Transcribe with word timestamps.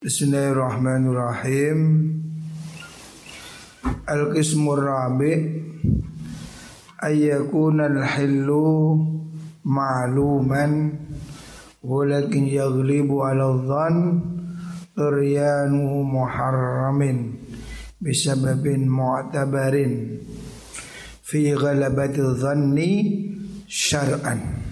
Bismillahirrahmanirrahim. 0.00 1.78
Al-Qismur 4.08 4.80
Rabi. 4.80 5.60
Ayyakuna 7.04 7.84
al-hillu 7.84 8.96
ma'luman 9.60 10.96
Walakin 11.84 12.48
yaglibu 12.48 13.28
ala 13.28 13.52
dhan 13.60 13.96
Turyanu 14.96 16.00
muharramin 16.08 17.36
Bisababin 18.00 18.88
mu'tabarin 18.88 20.16
Fi 21.20 21.52
ghalabati 21.52 22.24
dhanni 22.40 22.92
syar'an. 23.68 24.64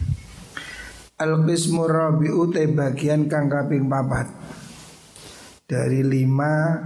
Al-Qismur 1.21 2.17
Rabi'u 2.17 2.49
bagian 2.73 3.29
kang 3.29 3.53
kaping 3.53 3.93
papat 3.93 4.38
dari 5.69 6.01
lima 6.01 6.81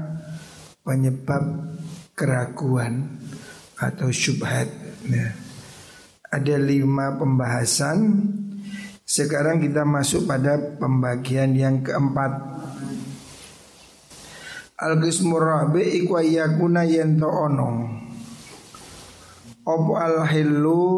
penyebab 0.82 1.70
keraguan 2.18 3.22
atau 3.78 4.10
syubhat. 4.10 4.66
Nah, 5.06 5.30
ada 6.26 6.56
lima 6.58 7.14
pembahasan. 7.14 8.26
Sekarang 9.06 9.62
kita 9.62 9.86
masuk 9.86 10.26
pada 10.26 10.58
pembagian 10.58 11.54
yang 11.54 11.86
keempat. 11.86 12.42
Al-qismur 14.82 15.46
rabi 15.46 16.02
iku 16.02 16.18
yakuna 16.18 16.82
yento 16.82 17.30
ono. 17.30 17.70
Opo 19.62 19.94
al-hillu 19.94 20.90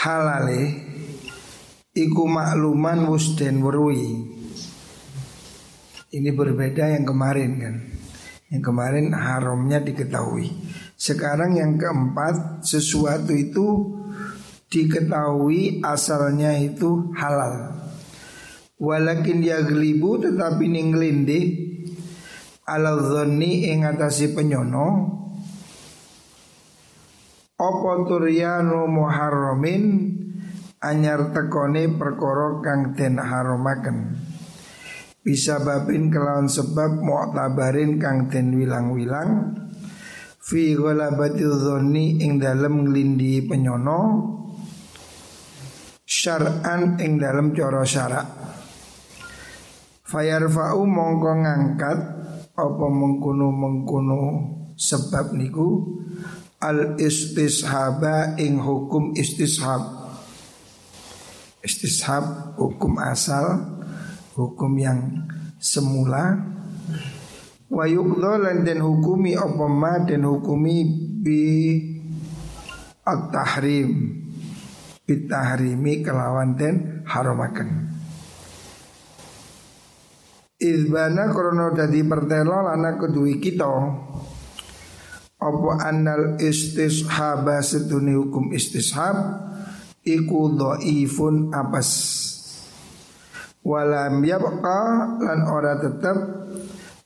halale 0.00 0.62
iku 1.92 2.24
makluman 2.24 3.04
wusden 3.12 3.60
werui 3.60 4.35
ini 6.16 6.32
berbeda 6.32 6.96
yang 6.96 7.04
kemarin 7.04 7.50
kan. 7.60 7.74
Yang 8.48 8.62
kemarin 8.72 9.12
haramnya 9.12 9.84
diketahui. 9.84 10.48
Sekarang 10.96 11.58
yang 11.60 11.76
keempat 11.76 12.64
sesuatu 12.64 13.36
itu 13.36 13.92
diketahui 14.72 15.84
asalnya 15.84 16.56
itu 16.56 17.12
halal. 17.12 17.76
Walakin 18.80 19.44
yaglibu 19.44 20.24
tetapi 20.24 20.64
ninglindi 20.68 21.40
ala 22.66 22.96
dhonni 22.98 23.72
ing 23.72 23.86
atasi 23.86 24.36
penyono 24.36 25.16
Opo 27.56 28.04
turyanu 28.04 28.84
muharramin 28.84 30.12
anyar 30.84 31.32
tekone 31.32 31.96
perkara 31.96 32.60
kang 32.60 32.92
den 32.92 33.16
haramaken 33.16 34.25
bisa 35.26 35.58
babin 35.58 36.06
kelawan 36.06 36.46
sebab 36.46 37.02
mu'tabarin 37.02 37.98
kang 37.98 38.30
den 38.30 38.54
wilang-wilang. 38.54 39.58
Fi 40.38 40.78
ghalabatil 40.78 41.58
dhonni 41.58 42.22
ing 42.22 42.38
dalem 42.38 42.86
nglindi 42.86 43.42
penyono. 43.50 44.00
Syar'an 46.06 47.02
ing 47.02 47.18
dalem 47.18 47.50
cara 47.50 47.82
syarak. 47.82 48.26
Fayarfa'u 50.06 50.86
mongko 50.86 51.32
ngangkat 51.42 51.98
apa 52.54 52.86
mengkuno 52.86 53.50
mengkuno 53.50 54.22
sebab 54.78 55.34
niku. 55.34 55.98
Al 56.62 56.94
istishaba 57.02 58.38
ing 58.38 58.62
hukum 58.62 59.12
istishab 59.18 59.82
istishab 61.66 62.54
hukum 62.54 62.96
asal 63.02 63.75
hukum 64.36 64.76
yang 64.76 65.24
semula. 65.56 66.36
Wa 67.66 67.88
yuqdha 67.88 68.38
lan 68.38 68.62
den 68.62 68.84
hukumi 68.84 69.34
apa 69.34 69.66
ma 69.66 69.98
den 70.04 70.22
hukumi 70.22 70.86
bi 71.24 71.40
at-tahrim. 73.02 74.22
Bitahrimi 75.06 76.02
kelawan 76.02 76.58
den 76.58 77.06
haramaken 77.06 77.94
Izbana 80.58 81.30
krono 81.30 81.70
dadi 81.70 82.02
pertelo 82.02 82.66
lana 82.66 82.98
kedui 82.98 83.38
kita 83.38 83.70
Apa 85.38 85.70
annal 85.86 86.42
istishaba 86.42 87.62
setuni 87.62 88.18
hukum 88.18 88.50
istishab 88.50 89.46
Iku 90.02 90.58
dhaifun 90.58 91.54
apas 91.54 91.90
walam 93.66 94.22
yabqa 94.22 94.82
lan 95.18 95.40
ora 95.50 95.82
tetep 95.82 96.14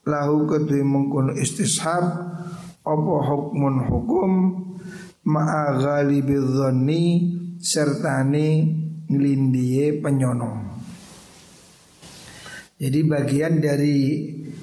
lahu 0.04 0.44
kedui 0.44 0.84
mengkono 0.84 1.32
istishab 1.32 2.04
apa 2.84 3.14
hukmun 3.24 3.88
hukum 3.88 4.32
ma'a 5.24 5.80
ghalibi 5.80 6.36
dhanni 6.36 7.04
sertane 7.56 8.76
nglindie 9.08 10.04
penyono. 10.04 10.68
Jadi 12.80 13.00
bagian 13.04 13.60
dari 13.60 13.96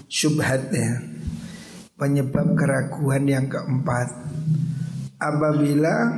syubhat 0.10 0.74
ya 0.74 1.02
penyebab 1.98 2.58
keraguan 2.58 3.30
yang 3.30 3.46
keempat. 3.46 4.10
Apabila 5.18 6.14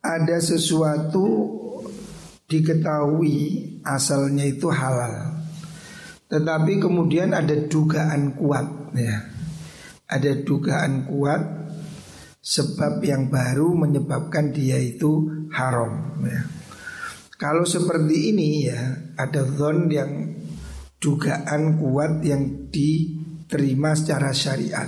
ada 0.00 0.36
sesuatu 0.40 1.61
diketahui 2.52 3.36
asalnya 3.80 4.44
itu 4.44 4.68
halal. 4.68 5.40
Tetapi 6.28 6.84
kemudian 6.84 7.32
ada 7.32 7.56
dugaan 7.56 8.36
kuat 8.36 8.92
ya. 8.92 9.32
Ada 10.04 10.44
dugaan 10.44 11.08
kuat 11.08 11.40
sebab 12.44 13.00
yang 13.00 13.32
baru 13.32 13.72
menyebabkan 13.72 14.52
dia 14.52 14.76
itu 14.76 15.24
haram 15.48 16.20
ya. 16.28 16.44
Kalau 17.40 17.64
seperti 17.64 18.36
ini 18.36 18.68
ya 18.68 18.80
ada 19.16 19.48
zon 19.48 19.88
yang 19.88 20.36
dugaan 21.00 21.80
kuat 21.80 22.20
yang 22.22 22.68
diterima 22.68 23.96
secara 23.96 24.30
syariat 24.36 24.86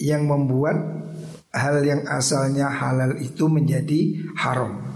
yang 0.00 0.24
membuat 0.24 0.80
hal 1.52 1.84
yang 1.84 2.02
asalnya 2.08 2.72
halal 2.72 3.14
itu 3.20 3.46
menjadi 3.46 4.32
haram. 4.40 4.89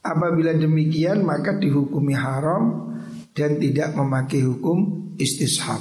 Apabila 0.00 0.56
demikian 0.56 1.20
maka 1.28 1.60
dihukumi 1.60 2.16
haram 2.16 2.96
dan 3.36 3.60
tidak 3.60 3.92
memakai 3.92 4.40
hukum 4.40 5.12
istishab. 5.20 5.80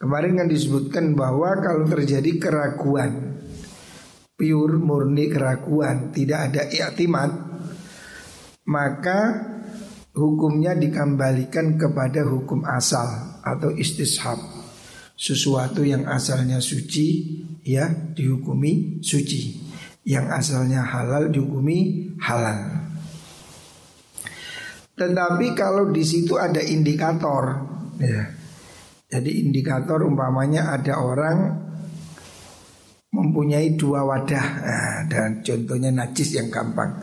Kemarin 0.00 0.38
kan 0.40 0.48
disebutkan 0.48 1.12
bahwa 1.18 1.58
kalau 1.60 1.84
terjadi 1.90 2.40
keraguan 2.40 3.36
pure 4.38 4.80
murni 4.80 5.28
keraguan 5.28 6.08
tidak 6.16 6.48
ada 6.48 6.62
iktimat 6.72 7.28
maka 8.64 9.44
hukumnya 10.16 10.72
dikembalikan 10.72 11.76
kepada 11.76 12.24
hukum 12.24 12.64
asal 12.64 13.04
atau 13.44 13.74
istishab. 13.74 14.40
Sesuatu 15.20 15.84
yang 15.84 16.08
asalnya 16.08 16.64
suci 16.64 17.36
ya 17.60 17.90
dihukumi 17.90 19.04
suci. 19.04 19.68
Yang 20.08 20.26
asalnya 20.32 20.80
halal 20.80 21.28
dihukumi 21.28 22.08
halal 22.24 22.79
tetapi 25.00 25.56
kalau 25.56 25.88
di 25.88 26.04
situ 26.04 26.36
ada 26.36 26.60
indikator, 26.60 27.56
ya. 27.96 28.36
Jadi 29.10 29.40
indikator 29.40 30.04
umpamanya 30.04 30.76
ada 30.76 31.00
orang 31.00 31.38
mempunyai 33.10 33.74
dua 33.74 34.06
wadah 34.06 34.46
nah, 34.62 34.98
dan 35.10 35.40
contohnya 35.40 35.90
najis 35.90 36.36
yang 36.36 36.52
gampang. 36.52 37.00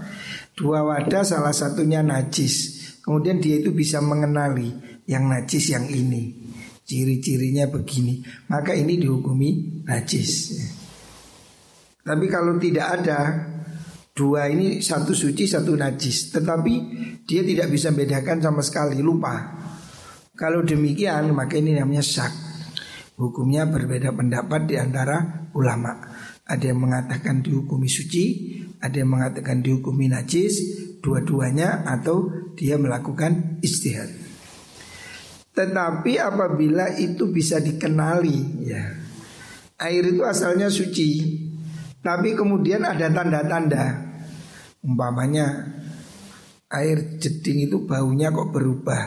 Dua 0.54 0.86
wadah 0.86 1.26
salah 1.26 1.52
satunya 1.52 2.06
najis. 2.06 2.78
Kemudian 3.02 3.42
dia 3.42 3.60
itu 3.60 3.74
bisa 3.74 4.00
mengenali 4.00 5.02
yang 5.10 5.28
najis 5.28 5.74
yang 5.74 5.90
ini. 5.90 6.32
Ciri-cirinya 6.88 7.68
begini. 7.68 8.24
Maka 8.48 8.72
ini 8.72 8.96
dihukumi 8.96 9.84
najis. 9.84 10.56
Tapi 12.06 12.26
kalau 12.32 12.56
tidak 12.56 13.04
ada 13.04 13.20
Dua 14.18 14.50
ini 14.50 14.82
satu 14.82 15.14
suci 15.14 15.46
satu 15.46 15.78
najis. 15.78 16.34
Tetapi 16.34 16.74
dia 17.22 17.46
tidak 17.46 17.70
bisa 17.70 17.94
bedakan 17.94 18.42
sama 18.42 18.66
sekali. 18.66 18.98
Lupa. 18.98 19.54
Kalau 20.34 20.66
demikian 20.66 21.38
maka 21.38 21.62
ini 21.62 21.78
namanya 21.78 22.02
syak. 22.02 22.34
Hukumnya 23.14 23.70
berbeda 23.70 24.14
pendapat 24.18 24.66
di 24.66 24.76
antara 24.78 25.50
ulama. 25.54 26.02
Ada 26.48 26.74
yang 26.74 26.80
mengatakan 26.80 27.44
dihukumi 27.44 27.92
suci 27.92 28.26
Ada 28.80 29.04
yang 29.04 29.20
mengatakan 29.20 29.60
dihukumi 29.60 30.08
najis 30.08 30.64
Dua-duanya 31.04 31.84
atau 31.84 32.32
dia 32.56 32.80
melakukan 32.80 33.60
istihad. 33.60 34.08
Tetapi 35.52 36.14
apabila 36.22 36.96
itu 36.96 37.28
bisa 37.28 37.60
dikenali 37.60 38.64
ya 38.64 38.86
Air 39.78 40.10
itu 40.10 40.26
asalnya 40.26 40.74
suci. 40.74 41.38
Tapi 42.02 42.34
kemudian 42.34 42.82
ada 42.82 43.14
tanda-tanda 43.14 44.07
Umpamanya 44.88 45.68
air 46.72 47.20
jeding 47.20 47.68
itu 47.68 47.84
baunya 47.84 48.32
kok 48.32 48.56
berubah 48.56 49.04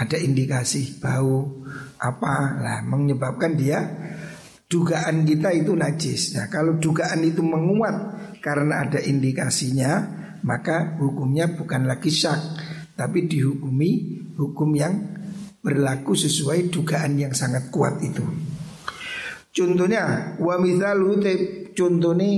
ada 0.00 0.16
indikasi 0.16 0.96
bau 0.96 1.60
apa 2.00 2.56
lah 2.56 2.78
menyebabkan 2.88 3.52
dia 3.52 3.84
dugaan 4.70 5.26
kita 5.26 5.50
itu 5.52 5.74
najis. 5.74 6.38
Nah, 6.38 6.46
kalau 6.46 6.78
dugaan 6.78 7.20
itu 7.26 7.42
menguat 7.42 7.96
karena 8.40 8.86
ada 8.86 9.02
indikasinya, 9.02 10.06
maka 10.46 10.96
hukumnya 10.96 11.50
bukan 11.50 11.90
lagi 11.90 12.08
syak, 12.08 12.38
tapi 12.94 13.26
dihukumi 13.26 14.22
hukum 14.38 14.70
yang 14.78 14.94
berlaku 15.60 16.16
sesuai 16.16 16.72
dugaan 16.72 17.18
yang 17.18 17.34
sangat 17.36 17.68
kuat 17.68 18.00
itu. 18.00 18.24
Contohnya 19.50 20.38
wa 20.38 20.56
mithalu 20.62 21.18
contohnya 21.74 22.30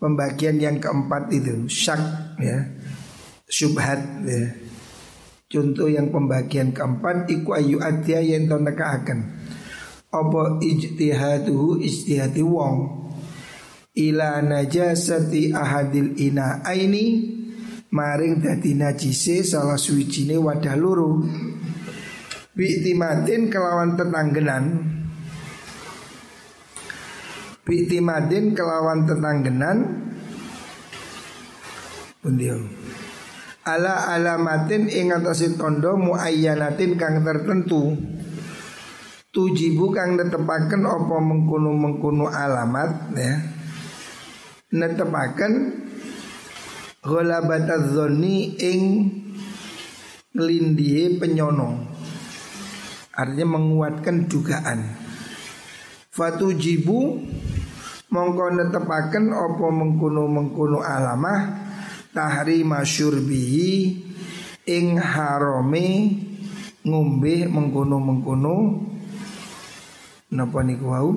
pembagian 0.00 0.56
yang 0.56 0.80
keempat 0.80 1.28
itu 1.30 1.68
syak 1.68 2.00
ya. 2.40 2.58
Syubhat 3.46 4.24
ya. 4.24 4.56
Contoh 5.50 5.90
yang 5.90 6.14
pembagian 6.14 6.70
keempat 6.70 7.26
Iku 7.26 7.58
ayu 7.58 7.82
adya 7.82 8.22
yang 8.22 8.46
toneka 8.46 9.02
akan 9.02 9.34
Apa 10.14 10.62
ijtihaduhu 10.62 11.82
ijtihadi 11.82 12.38
wong? 12.46 12.76
Ila 13.98 14.38
najasati 14.46 15.50
ahadil 15.50 16.14
ina 16.22 16.62
aini 16.62 17.34
Maring 17.90 18.38
dadi 18.38 18.78
najise 18.78 19.42
salah 19.42 19.74
suwijine 19.74 20.38
wadah 20.38 20.78
luru 20.78 21.26
Biktimatin 22.54 23.50
kelawan 23.50 23.98
tetanggenan 23.98 24.64
Biktimatin 27.70 28.58
kelawan 28.58 29.06
tetanggenan 29.06 29.78
Pundiung 32.18 32.66
ala 33.70 34.16
alamatin 34.16 34.88
ing 34.88 35.12
atase 35.12 35.54
tondo 35.54 35.94
muayyanatin 35.94 36.96
kang 36.96 37.20
tertentu. 37.22 37.94
Tujibu 39.30 39.94
kang 39.94 40.18
netepaken 40.18 40.82
apa 40.90 41.16
mengkono-mengkono 41.22 42.26
alamat 42.26 43.14
ya. 43.14 43.34
Netepaken 44.74 45.52
ghalabataz 47.06 47.94
dzanni 47.94 48.58
ing 48.58 48.80
ngelindihe 50.34 51.22
penyono. 51.22 51.78
Artinya 53.14 53.54
menguatkan 53.54 54.26
dugaan. 54.26 54.98
Fatujibu 56.10 57.22
mongko 58.10 58.44
netepaken 58.58 59.30
apa 59.30 59.66
mengkono-mengkono 59.70 60.82
alamah 60.82 61.40
tahrima 62.10 62.82
syurbihi 62.82 63.74
ing 64.66 64.98
harome 64.98 65.88
ngombe 66.82 67.46
mengkono-mengkono 67.46 68.56
napa 70.34 70.58
niku 70.66 70.86
wau? 70.90 71.10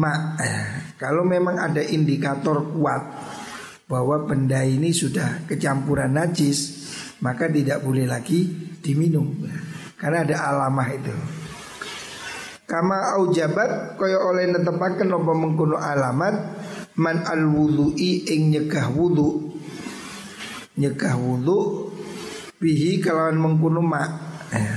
Ma 0.00 0.38
eh, 0.38 0.94
kalau 0.96 1.26
memang 1.26 1.56
ada 1.60 1.82
indikator 1.82 2.62
kuat 2.72 3.02
bahwa 3.90 4.22
benda 4.22 4.62
ini 4.62 4.94
sudah 4.94 5.44
kecampuran 5.50 6.14
najis 6.14 6.88
maka 7.20 7.50
tidak 7.50 7.82
boleh 7.84 8.06
lagi 8.06 8.48
diminum. 8.80 9.34
Karena 10.00 10.24
ada 10.24 10.36
alamah 10.48 10.88
itu 10.96 11.39
kama 12.70 13.18
aujabat 13.18 13.98
kaya 13.98 14.22
oleh 14.22 14.46
netepaken 14.54 15.10
apa 15.10 15.32
mengkono 15.34 15.74
alamat 15.74 16.34
man 17.02 17.26
al 17.26 17.42
wudhu'i 17.50 18.30
ing 18.30 18.54
nyegah 18.54 18.94
wudhu 18.94 19.50
nyegah 20.78 21.18
wudhu 21.18 21.90
bihi 22.60 23.00
kalawan 23.00 23.40
mengkuno 23.40 23.80
mak. 23.80 24.10
Eh. 24.52 24.76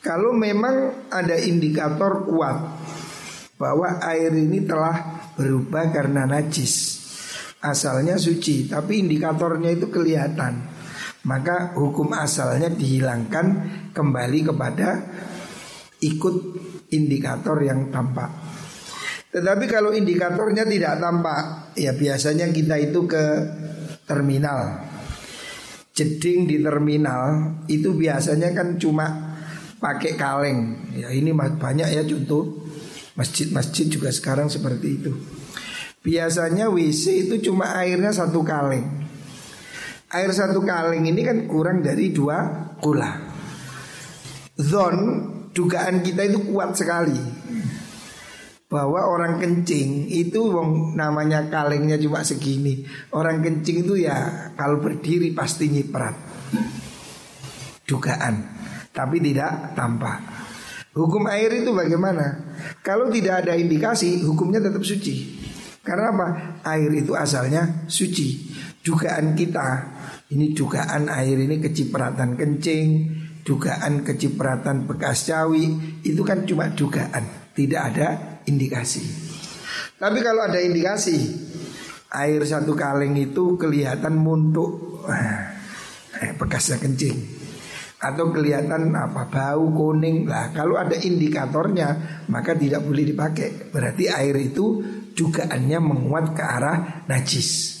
Kalau 0.00 0.30
memang 0.30 1.10
ada 1.10 1.34
indikator 1.34 2.22
kuat 2.22 2.56
bahwa 3.58 3.98
air 4.06 4.30
ini 4.30 4.62
telah 4.62 5.26
berubah 5.34 5.90
karena 5.90 6.22
najis, 6.22 7.02
asalnya 7.58 8.14
suci, 8.14 8.70
tapi 8.70 9.02
indikatornya 9.02 9.74
itu 9.74 9.90
kelihatan, 9.90 10.62
maka 11.26 11.74
hukum 11.74 12.14
asalnya 12.14 12.70
dihilangkan 12.70 13.46
kembali 13.90 14.46
kepada 14.46 14.88
ikut 16.06 16.36
indikator 16.94 17.58
yang 17.62 17.90
tampak. 17.90 18.30
Tetapi 19.34 19.64
kalau 19.68 19.92
indikatornya 19.92 20.64
tidak 20.64 21.02
tampak, 21.02 21.74
ya 21.76 21.92
biasanya 21.92 22.48
kita 22.54 22.78
itu 22.80 23.04
ke 23.04 23.24
terminal. 24.06 24.86
Jeding 25.96 26.48
di 26.48 26.60
terminal 26.62 27.56
itu 27.68 27.92
biasanya 27.92 28.52
kan 28.56 28.78
cuma 28.80 29.36
pakai 29.76 30.16
kaleng. 30.16 30.92
Ya 30.96 31.12
ini 31.12 31.36
banyak 31.36 31.88
ya 31.88 32.02
contoh 32.04 32.64
masjid-masjid 33.16 33.88
juga 33.88 34.12
sekarang 34.12 34.48
seperti 34.48 34.88
itu. 35.00 35.12
Biasanya 36.00 36.70
WC 36.70 37.28
itu 37.28 37.50
cuma 37.50 37.76
airnya 37.76 38.14
satu 38.14 38.40
kaleng. 38.46 39.04
Air 40.14 40.30
satu 40.30 40.62
kaleng 40.62 41.02
ini 41.02 41.20
kan 41.26 41.50
kurang 41.50 41.82
dari 41.82 42.14
dua 42.14 42.72
kula. 42.78 43.10
Zon 44.56 44.96
dugaan 45.56 46.04
kita 46.04 46.28
itu 46.28 46.52
kuat 46.52 46.76
sekali 46.76 47.16
bahwa 48.68 49.08
orang 49.08 49.40
kencing 49.40 50.10
itu 50.12 50.52
wong 50.52 50.92
namanya 50.98 51.48
kalengnya 51.48 51.96
cuma 51.96 52.20
segini. 52.20 52.84
Orang 53.16 53.40
kencing 53.40 53.88
itu 53.88 54.04
ya 54.04 54.52
kalau 54.52 54.84
berdiri 54.84 55.32
pasti 55.32 55.72
nyiprat. 55.72 56.12
Dugaan, 57.86 58.34
tapi 58.92 59.22
tidak 59.22 59.72
tampak. 59.78 60.18
Hukum 60.92 61.30
air 61.30 61.62
itu 61.62 61.70
bagaimana? 61.70 62.56
Kalau 62.82 63.08
tidak 63.08 63.46
ada 63.46 63.54
indikasi, 63.54 64.26
hukumnya 64.26 64.58
tetap 64.58 64.82
suci. 64.82 65.38
Karena 65.86 66.10
apa? 66.10 66.28
Air 66.66 66.90
itu 66.90 67.14
asalnya 67.14 67.86
suci. 67.86 68.50
Dugaan 68.82 69.38
kita, 69.38 69.68
ini 70.34 70.50
dugaan 70.50 71.06
air 71.06 71.38
ini 71.38 71.62
kecipratan 71.62 72.34
kencing, 72.34 72.88
dugaan 73.46 74.02
kecipratan 74.02 74.90
bekas 74.90 75.30
cawi, 75.30 75.70
itu 76.02 76.26
kan 76.26 76.42
cuma 76.42 76.74
dugaan, 76.74 77.54
tidak 77.54 77.94
ada 77.94 78.08
indikasi. 78.50 79.06
Tapi 79.96 80.18
kalau 80.18 80.50
ada 80.50 80.58
indikasi 80.58 81.16
air 82.10 82.42
satu 82.42 82.74
kaleng 82.74 83.14
itu 83.14 83.54
kelihatan 83.54 84.18
muntuk, 84.18 85.00
eh, 85.06 86.34
bekasnya 86.34 86.82
kencing, 86.82 87.16
atau 88.02 88.34
kelihatan 88.34 88.90
apa 88.92 89.30
bau 89.30 89.70
kuning 89.70 90.26
lah. 90.26 90.50
Kalau 90.50 90.74
ada 90.74 90.98
indikatornya 90.98 92.22
maka 92.26 92.58
tidak 92.58 92.82
boleh 92.82 93.14
dipakai. 93.14 93.70
Berarti 93.70 94.10
air 94.10 94.36
itu 94.42 94.82
dugaannya 95.14 95.78
menguat 95.80 96.34
ke 96.34 96.42
arah 96.42 97.06
najis. 97.08 97.78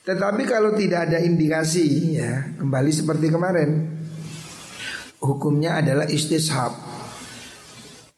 Tetapi 0.00 0.42
kalau 0.48 0.74
tidak 0.74 1.08
ada 1.12 1.22
indikasi 1.22 2.18
ya 2.18 2.58
kembali 2.58 2.90
seperti 2.90 3.30
kemarin 3.30 3.99
hukumnya 5.20 5.78
adalah 5.84 6.08
istishab. 6.08 6.72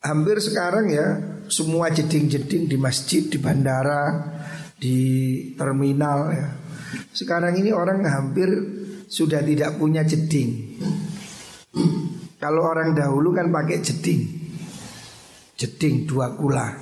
Hampir 0.03 0.43
sekarang 0.43 0.91
ya 0.91 1.07
semua 1.47 1.91
jeding-jeding 1.91 2.67
di 2.67 2.77
masjid, 2.79 3.23
di 3.27 3.39
bandara, 3.39 4.35
di 4.75 4.99
terminal 5.55 6.19
ya. 6.35 6.49
Sekarang 7.15 7.55
ini 7.55 7.71
orang 7.71 8.03
hampir 8.03 8.49
sudah 9.07 9.45
tidak 9.45 9.79
punya 9.79 10.03
jeding. 10.03 10.81
Kalau 12.43 12.67
orang 12.67 12.97
dahulu 12.97 13.31
kan 13.31 13.55
pakai 13.55 13.79
jeding. 13.79 14.21
Jeding 15.55 16.11
dua 16.11 16.35
kula. 16.35 16.75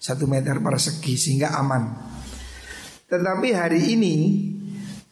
Satu 0.00 0.24
meter 0.24 0.62
persegi 0.64 1.18
sehingga 1.18 1.52
aman. 1.60 1.82
Tetapi 3.06 3.48
hari 3.52 3.92
ini 3.92 4.14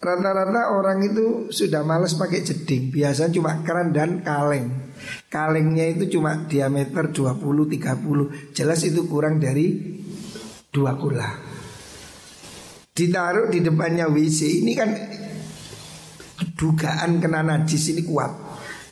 rata-rata 0.04 0.76
orang 0.76 1.00
itu 1.02 1.48
sudah 1.48 1.80
males 1.82 2.14
pakai 2.14 2.44
jeding. 2.44 2.92
Biasanya 2.92 3.32
cuma 3.32 3.64
keran 3.64 3.90
dan 3.90 4.20
kaleng. 4.20 4.94
Kalengnya 5.32 5.90
itu 5.90 6.16
cuma 6.16 6.46
diameter 6.48 7.10
20-30 7.10 8.54
Jelas 8.54 8.80
itu 8.86 9.04
kurang 9.10 9.42
dari 9.42 9.98
dua 10.70 10.94
kula. 10.94 11.30
Ditaruh 12.94 13.50
di 13.50 13.58
depannya 13.58 14.06
WC 14.06 14.62
Ini 14.62 14.72
kan 14.78 14.90
dugaan 16.54 17.18
kena 17.18 17.42
najis 17.42 17.90
ini 17.90 18.06
kuat. 18.06 18.32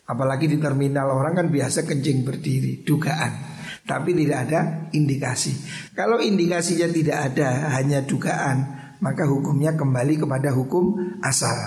Apalagi 0.08 0.50
di 0.50 0.58
terminal 0.58 1.14
orang 1.14 1.38
kan 1.38 1.46
biasa 1.52 1.86
kencing 1.86 2.26
berdiri. 2.26 2.82
Dugaan. 2.82 3.54
Tapi 3.86 4.10
tidak 4.18 4.38
ada 4.50 4.60
indikasi. 4.94 5.54
Kalau 5.94 6.18
indikasinya 6.18 6.90
tidak 6.90 7.18
ada 7.32 7.78
Hanya 7.78 8.02
dugaan 8.02 8.81
Maka 9.02 9.26
hukumnya 9.26 9.74
kembali 9.74 10.22
kepada 10.22 10.54
hukum 10.54 11.18
asal. 11.26 11.58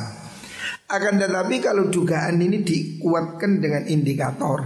Akan 0.87 1.19
tetapi 1.19 1.59
kalau 1.59 1.91
dugaan 1.91 2.39
ini 2.39 2.63
dikuatkan 2.63 3.59
dengan 3.59 3.83
indikator. 3.91 4.63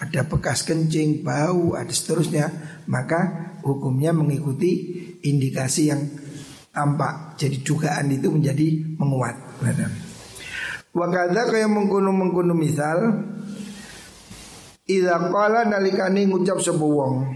Ada 0.00 0.28
bekas 0.28 0.68
kencing, 0.68 1.24
bau, 1.24 1.72
ada 1.72 1.88
seterusnya. 1.88 2.52
Maka 2.84 3.52
hukumnya 3.64 4.12
mengikuti 4.12 4.92
indikasi 5.24 5.88
yang 5.88 6.04
tampak. 6.68 7.40
Jadi 7.40 7.64
dugaan 7.64 8.12
itu 8.12 8.28
menjadi 8.28 8.66
menguat. 9.00 9.36
Wakada 10.90 11.46
kaya 11.46 11.70
mengkuno 11.70 12.10
mengkuno 12.10 12.50
misal 12.50 13.14
Ida 14.90 15.30
kala 15.30 15.62
nalikani 15.70 16.26
ngucap 16.26 16.58
sebuah 16.58 17.30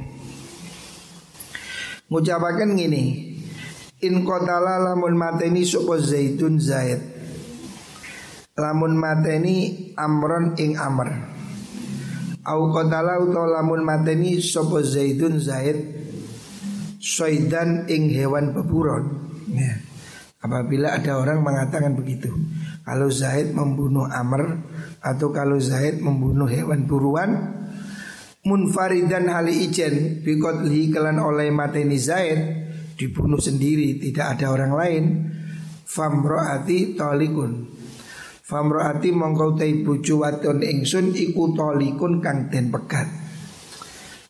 Ngucapakan 2.10 2.74
gini 2.74 3.34
In 4.04 4.20
kotala 4.20 4.76
lamun 4.76 5.16
mateni 5.16 5.64
sopo 5.64 5.96
zaitun 5.96 6.61
zaid. 6.61 7.00
Lamun 8.61 9.00
mateni 9.00 9.90
amron 9.96 10.52
ing 10.61 10.76
amr. 10.76 11.08
Au 12.44 12.68
kotala 12.68 13.16
utawa 13.25 13.64
lamun 13.64 13.80
mateni 13.80 14.37
sopo 14.44 14.84
zaitun 14.84 15.40
zaid 15.40 16.04
Soidan 17.04 17.84
ing 17.92 18.08
hewan 18.16 18.56
beburon 18.56 19.28
ya. 19.52 19.76
Apabila 20.40 20.96
ada 20.96 21.20
orang 21.20 21.44
mengatakan 21.44 21.92
begitu 21.92 22.32
Kalau 22.80 23.12
Zaid 23.12 23.52
membunuh 23.52 24.08
Amr 24.08 24.64
Atau 25.04 25.28
kalau 25.28 25.61
Zaid 25.61 26.00
membunuh 26.00 26.49
hewan 26.49 26.88
buruan 26.88 27.61
Munfaridan 28.40 29.28
hali 29.28 29.68
ijen 29.68 30.25
Bikotli 30.25 30.88
kelan 30.88 31.20
oleh 31.20 31.52
mateni 31.52 32.00
Zaid 32.00 32.63
Dibunuh 32.94 33.42
sendiri 33.42 33.98
Tidak 33.98 34.26
ada 34.38 34.50
orang 34.54 34.72
lain. 34.74 35.04
Famroati 35.84 36.98
tolikun. 36.98 37.52
Famroati 38.44 39.08
mongkau 39.14 39.54
tai 39.54 39.84
bucu 39.84 40.20
wadon 40.20 40.60
ingsun 40.64 41.14
Iku 41.14 41.54
tolikun 41.54 42.18
kang 42.18 42.50
den 42.50 42.72
pegat. 42.72 43.06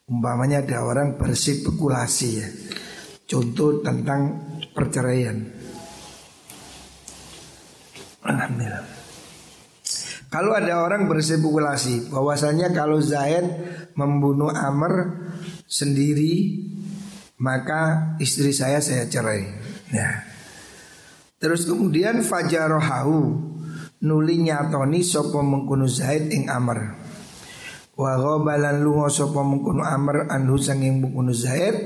Umpamanya 0.04 0.60
ada 0.60 0.84
orang 0.84 1.16
berspekulasi 1.16 2.28
ya. 2.36 2.48
Contoh 3.24 3.80
tentang 3.80 4.52
perceraian. 4.76 5.40
Alhamdulillah. 8.24 8.84
Kalau 10.28 10.52
ada 10.52 10.82
orang 10.82 11.06
berspekulasi 11.06 12.10
bahwasanya 12.10 12.74
kalau 12.74 12.98
Zaid 12.98 13.46
membunuh 13.94 14.50
Amr 14.50 15.24
sendiri 15.70 16.58
maka 17.44 18.16
istri 18.16 18.56
saya 18.56 18.80
saya 18.80 19.04
cerai. 19.04 19.44
Ya. 19.92 20.24
Terus 21.36 21.68
kemudian 21.68 22.24
fajarohahu 22.24 23.20
nuli 24.00 24.40
nyatoni 24.40 25.04
sopo 25.04 25.44
mengkuno 25.44 25.84
Zaid 25.84 26.32
ing 26.32 26.48
Amr. 26.48 26.96
Wa 28.00 28.16
ghabalan 28.16 28.80
lunga 28.80 29.12
sopo 29.12 29.44
mengkuno 29.44 29.84
Amr 29.84 30.32
anhu 30.32 30.56
sanging 30.56 31.04
mengkuno 31.04 31.36
Zaid. 31.36 31.76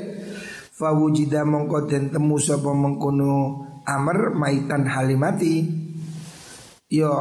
Fawujida 0.78 1.42
mongko 1.42 1.90
den 1.90 2.14
temu 2.14 2.38
sopo 2.38 2.70
mengkuno 2.70 3.66
Amr 3.82 4.30
maitan 4.38 4.86
halimati 4.86 5.66
yo 6.86 7.12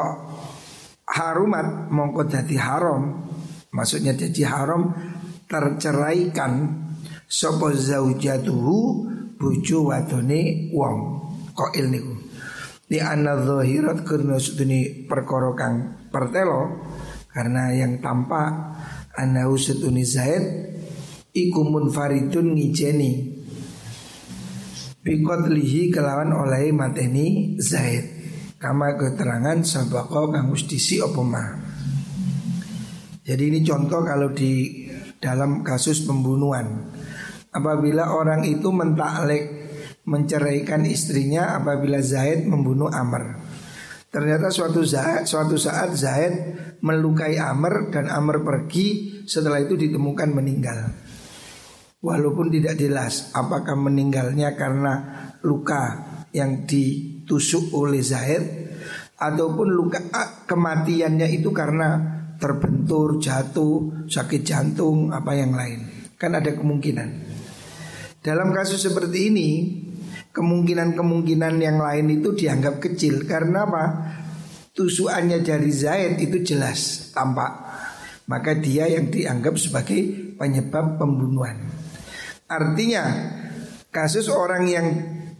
harumat 1.10 1.89
mongko 1.89 2.27
jadi 2.27 2.56
haram 2.56 3.27
maksudnya 3.74 4.15
jadi 4.15 4.48
haram 4.48 4.96
terceraikan 5.48 6.87
sapa 7.27 7.75
zaujatuhu 7.75 8.77
bojo 9.36 9.91
wadone 9.91 10.72
wong 10.72 10.98
qail 11.53 11.91
niku. 11.91 12.15
Di 12.88 13.03
anna 13.03 13.36
zahirat 13.43 14.07
karena 14.07 14.39
seduni 14.39 15.03
perkara 15.03 15.51
kang 15.60 16.07
pertelo 16.07 16.88
karena 17.36 17.75
yang 17.75 18.00
tampak 18.00 18.79
anahu 19.19 19.60
seduni 19.60 20.07
zaid 20.07 20.43
iku 21.36 21.67
munfaridun 21.67 22.55
ngijeni. 22.55 23.36
Lihi 25.07 25.88
kelawan 25.88 26.36
oleh 26.36 26.72
mateni 26.75 27.55
zaid. 27.60 28.15
Kama 28.57 28.98
keterangan 28.98 29.62
sabako 29.62 30.34
kang 30.34 30.50
ustisi 30.50 30.98
opoma 30.98 31.46
Jadi 33.22 33.53
ini 33.53 33.62
contoh 33.62 34.01
kalau 34.01 34.34
di 34.34 34.81
dalam 35.22 35.62
kasus 35.62 36.01
pembunuhan 36.10 36.89
Apabila 37.57 38.13
orang 38.13 38.45
itu 38.45 38.69
mentaklek 38.69 39.65
menceraikan 40.05 40.85
istrinya 40.85 41.57
apabila 41.57 41.97
Zaid 41.99 42.45
membunuh 42.45 42.87
Amr 42.87 43.43
Ternyata 44.07 44.47
suatu 44.53 44.85
saat, 44.87 45.27
suatu 45.27 45.59
saat 45.59 45.91
Zaid 45.97 46.33
melukai 46.79 47.35
Amr 47.41 47.91
dan 47.91 48.07
Amr 48.07 48.45
pergi 48.45 49.19
setelah 49.27 49.59
itu 49.59 49.75
ditemukan 49.75 50.29
meninggal 50.31 50.79
Walaupun 51.97 52.53
tidak 52.53 52.77
jelas 52.77 53.33
apakah 53.33 53.73
meninggalnya 53.73 54.53
karena 54.53 54.93
luka 55.43 56.07
yang 56.31 56.63
ditusuk 56.63 57.73
oleh 57.73 57.99
Zaid 58.05 58.43
ataupun 59.17 59.67
luka 59.73 59.99
kematiannya 60.45 61.27
itu 61.33 61.49
karena 61.49 62.17
terbentur, 62.37 63.17
jatuh, 63.17 64.05
sakit 64.05 64.41
jantung, 64.45 65.09
apa 65.09 65.33
yang 65.33 65.57
lain. 65.57 66.13
Kan 66.15 66.37
ada 66.37 66.53
kemungkinan. 66.53 67.26
Dalam 68.27 68.51
kasus 68.51 68.84
seperti 68.84 69.31
ini, 69.31 69.50
kemungkinan-kemungkinan 70.36 71.63
yang 71.63 71.79
lain 71.79 72.19
itu 72.19 72.36
dianggap 72.36 72.84
kecil 72.84 73.24
karena 73.24 73.63
apa? 73.63 73.84
Tusukannya 74.75 75.39
dari 75.39 75.72
Zaid 75.72 76.19
itu 76.19 76.43
jelas 76.43 77.10
tampak. 77.15 77.55
Maka 78.27 78.60
dia 78.60 78.91
yang 78.91 79.07
dianggap 79.07 79.55
sebagai 79.55 80.36
penyebab 80.36 81.00
pembunuhan. 81.00 81.72
Artinya 82.51 83.07
kasus 83.96 84.27
orang 84.27 84.67
yang 84.67 84.88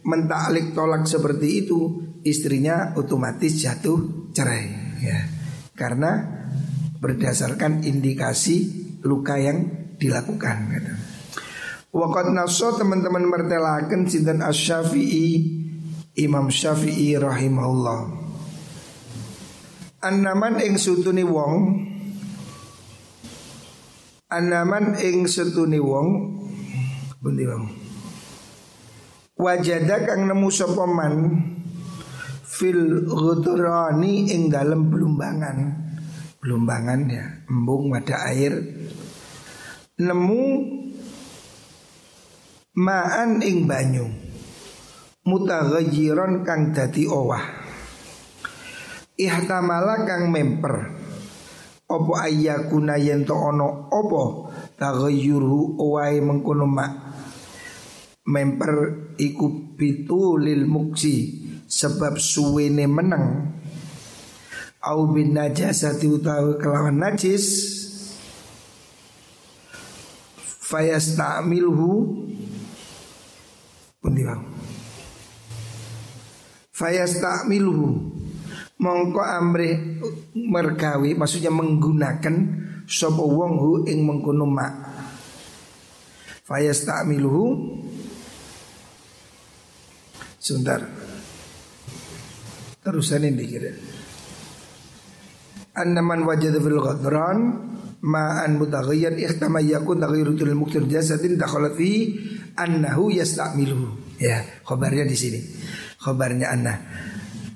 mentaklik 0.00 0.72
tolak 0.72 1.04
seperti 1.04 1.68
itu 1.68 2.08
istrinya 2.24 2.96
otomatis 2.96 3.60
jatuh 3.60 4.32
cerai 4.32 4.96
ya 5.04 5.20
karena 5.76 6.24
berdasarkan 7.04 7.84
indikasi 7.84 8.56
luka 9.04 9.36
yang 9.36 9.92
dilakukan 10.00 10.56
gitu. 10.72 11.07
Wakat 11.88 12.36
naso 12.36 12.76
teman-teman 12.76 13.24
mertelakan 13.24 14.04
sinten 14.04 14.44
asy-Syafi'i 14.44 15.28
Imam 16.20 16.52
Syafi'i 16.52 17.16
rahimahullah. 17.16 18.00
Anaman 20.04 20.62
ing 20.62 20.78
sutuni 20.78 21.26
wong 21.26 21.54
Anaman 24.30 24.94
ing 25.02 25.26
sutuni 25.26 25.82
wong 25.82 26.38
Bundi 27.18 27.42
wong 27.48 27.64
Wajada 29.38 30.06
kang 30.06 30.30
nemu 30.30 30.48
sapa 30.50 30.86
man 30.86 31.14
fil 32.42 33.06
ghudrani 33.06 34.34
ing 34.34 34.50
dalem 34.50 34.90
belumbangan. 34.90 35.58
Belumbangan 36.42 37.00
ya, 37.06 37.24
embung 37.46 37.94
wadah 37.94 38.34
air. 38.34 38.58
Nemu 40.02 40.42
maan 42.78 43.42
ing 43.42 43.66
banyu. 43.66 44.06
Mutaghayyiran 45.26 46.46
kang 46.46 46.70
dadi 46.70 47.04
owah. 47.10 47.42
Ihtamala 49.18 50.06
kang 50.06 50.30
memper. 50.30 50.94
Opo 51.88 52.14
ayyakuna 52.14 53.00
yen 53.00 53.24
to 53.24 53.34
ono 53.34 53.88
opo 53.90 54.52
taghayyuru 54.76 55.80
owae 55.80 56.20
mengkono 56.20 56.68
mak 56.68 56.92
memper 58.28 58.72
iku 59.16 59.72
lil 60.36 60.68
muksi 60.68 61.16
sebab 61.64 62.20
suwene 62.20 62.84
menang 62.84 63.56
au 64.84 65.08
bin 65.08 65.32
najasati 65.32 66.04
utawi 66.12 66.60
kelawan 66.60 67.00
najis 67.00 67.44
fayastamilhu 70.68 71.92
pundi 73.98 74.22
bang 74.22 74.42
fayastamilhu 76.70 77.86
mongko 78.78 79.22
amrih 79.22 79.98
mergawi 80.34 81.18
maksudnya 81.18 81.50
menggunakan 81.50 82.34
sapa 82.88 83.20
wong 83.20 83.54
hu 83.60 83.72
ing 83.84 84.00
mengkono 84.02 84.48
mak. 84.48 84.72
Fayastamilhu 86.48 87.44
Sebentar. 90.38 90.80
Terusan 92.80 93.28
ini 93.28 93.44
kira. 93.44 93.68
Annaman 95.76 96.24
wajada 96.24 96.56
fil 96.56 96.80
ghadran 96.80 97.38
Ma'an 97.98 98.62
mutaghayyar 98.62 99.18
ikhtama 99.18 99.58
yakun 99.58 99.98
taghayrutul 99.98 100.54
muktir 100.54 100.86
jasadin 100.86 101.34
dakhalat 101.34 101.74
fi 101.74 102.14
annahu 102.58 103.14
yasta'miluhu. 103.14 104.18
Ya, 104.18 104.42
khabarnya 104.66 105.06
di 105.06 105.14
sini. 105.14 105.40
Khabarnya 106.02 106.50
anna. 106.50 106.74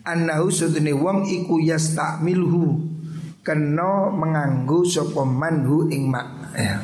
Annahu 0.07 0.49
sudune 0.55 0.95
wong 0.95 1.27
iku 1.27 1.59
yasta'miluhu. 1.59 2.95
Kena 3.43 4.15
menganggu 4.15 4.87
sapa 4.87 5.27
manhu 5.27 5.91
ing 5.91 6.07
mak. 6.07 6.55
Ya. 6.55 6.79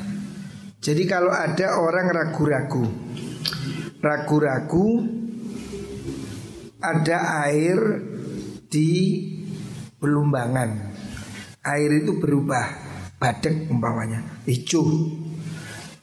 Jadi 0.83 1.07
kalau 1.07 1.31
ada 1.31 1.79
orang 1.79 2.11
ragu-ragu 2.11 2.87
Ragu-ragu 3.99 5.03
ada 6.79 7.19
air 7.51 7.79
di 8.71 8.91
belumbangan. 9.99 10.95
Air 11.67 12.07
itu 12.07 12.23
berubah 12.23 12.79
badek 13.19 13.67
umpamanya 13.67 14.23
hijau. 14.47 14.87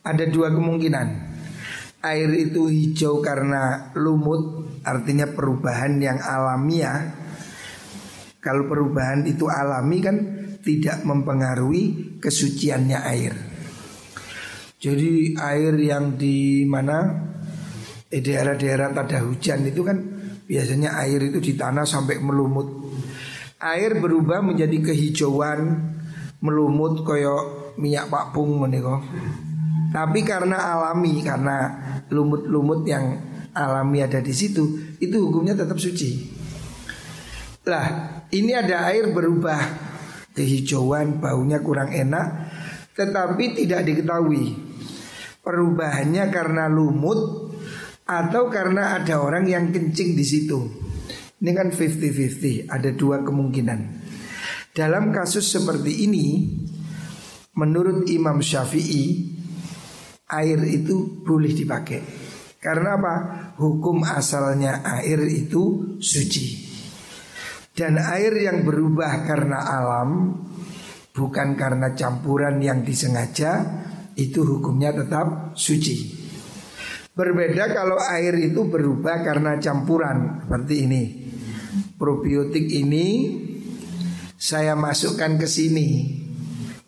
Ada 0.04 0.28
dua 0.28 0.52
kemungkinan. 0.52 1.25
Air 2.06 2.30
itu 2.38 2.70
hijau 2.70 3.18
karena 3.18 3.90
lumut, 3.98 4.70
artinya 4.86 5.26
perubahan 5.26 5.98
yang 5.98 6.22
alamiah. 6.22 7.18
Kalau 8.38 8.70
perubahan 8.70 9.26
itu 9.26 9.50
alami 9.50 9.98
kan 10.06 10.18
tidak 10.62 11.02
mempengaruhi 11.02 12.18
kesuciannya 12.22 13.00
air. 13.10 13.34
Jadi 14.78 15.34
air 15.34 15.74
yang 15.82 16.14
di 16.14 16.62
mana 16.70 17.10
di 18.06 18.22
daerah-daerah 18.22 18.94
tada 18.94 19.26
hujan 19.26 19.66
itu 19.66 19.82
kan 19.82 19.98
biasanya 20.46 21.02
air 21.02 21.26
itu 21.26 21.42
di 21.42 21.58
tanah 21.58 21.90
sampai 21.90 22.22
melumut. 22.22 22.86
Air 23.58 23.98
berubah 23.98 24.46
menjadi 24.46 24.94
kehijauan, 24.94 25.90
melumut 26.46 27.02
koyo 27.02 27.38
minyak 27.82 28.14
pakpung 28.14 28.62
meniko. 28.62 29.02
Tapi 29.96 30.28
karena 30.28 30.76
alami, 30.76 31.24
karena 31.24 31.72
lumut-lumut 32.12 32.84
yang 32.84 33.16
alami 33.56 34.04
ada 34.04 34.20
di 34.20 34.36
situ, 34.36 34.92
itu 35.00 35.16
hukumnya 35.24 35.56
tetap 35.56 35.80
suci. 35.80 36.36
Lah, 37.64 37.88
ini 38.36 38.52
ada 38.52 38.92
air 38.92 39.16
berubah 39.16 39.56
kehijauan, 40.36 41.24
baunya 41.24 41.64
kurang 41.64 41.96
enak, 41.96 42.28
tetapi 42.92 43.56
tidak 43.56 43.88
diketahui 43.88 44.60
perubahannya 45.40 46.28
karena 46.28 46.68
lumut 46.68 47.56
atau 48.04 48.52
karena 48.52 49.00
ada 49.00 49.24
orang 49.24 49.48
yang 49.48 49.72
kencing 49.72 50.12
di 50.20 50.26
situ. 50.28 50.60
Ini 51.40 51.52
kan 51.56 51.72
50-50, 51.72 52.68
ada 52.68 52.90
dua 52.92 53.24
kemungkinan. 53.24 53.80
Dalam 54.76 55.16
kasus 55.16 55.48
seperti 55.48 56.04
ini, 56.04 56.52
menurut 57.56 58.12
Imam 58.12 58.44
Syafi'i, 58.44 59.35
air 60.42 60.60
itu 60.68 61.24
boleh 61.24 61.52
dipakai. 61.56 62.02
Karena 62.60 62.98
apa? 62.98 63.16
Hukum 63.62 64.02
asalnya 64.04 64.82
air 64.84 65.22
itu 65.30 65.96
suci. 66.02 66.66
Dan 67.76 68.00
air 68.00 68.32
yang 68.40 68.64
berubah 68.64 69.28
karena 69.28 69.60
alam, 69.68 70.32
bukan 71.12 71.60
karena 71.60 71.92
campuran 71.94 72.58
yang 72.64 72.82
disengaja, 72.82 73.64
itu 74.16 74.42
hukumnya 74.48 74.96
tetap 74.96 75.54
suci. 75.60 76.26
Berbeda 77.16 77.72
kalau 77.72 77.96
air 78.12 78.36
itu 78.40 78.68
berubah 78.68 79.24
karena 79.24 79.56
campuran 79.60 80.44
seperti 80.44 80.76
ini. 80.84 81.04
Probiotik 81.96 82.68
ini 82.68 83.08
saya 84.36 84.76
masukkan 84.76 85.40
ke 85.40 85.48
sini. 85.48 85.88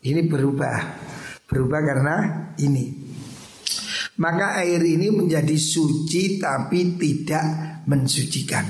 Ini 0.03 0.27
berubah. 0.27 0.77
Berubah 1.47 1.79
karena 1.79 2.15
ini. 2.59 3.06
Maka 4.17 4.57
air 4.65 4.81
ini 4.81 5.13
menjadi 5.13 5.53
suci 5.53 6.41
tapi 6.41 6.97
tidak 6.97 7.45
mensucikan. 7.85 8.65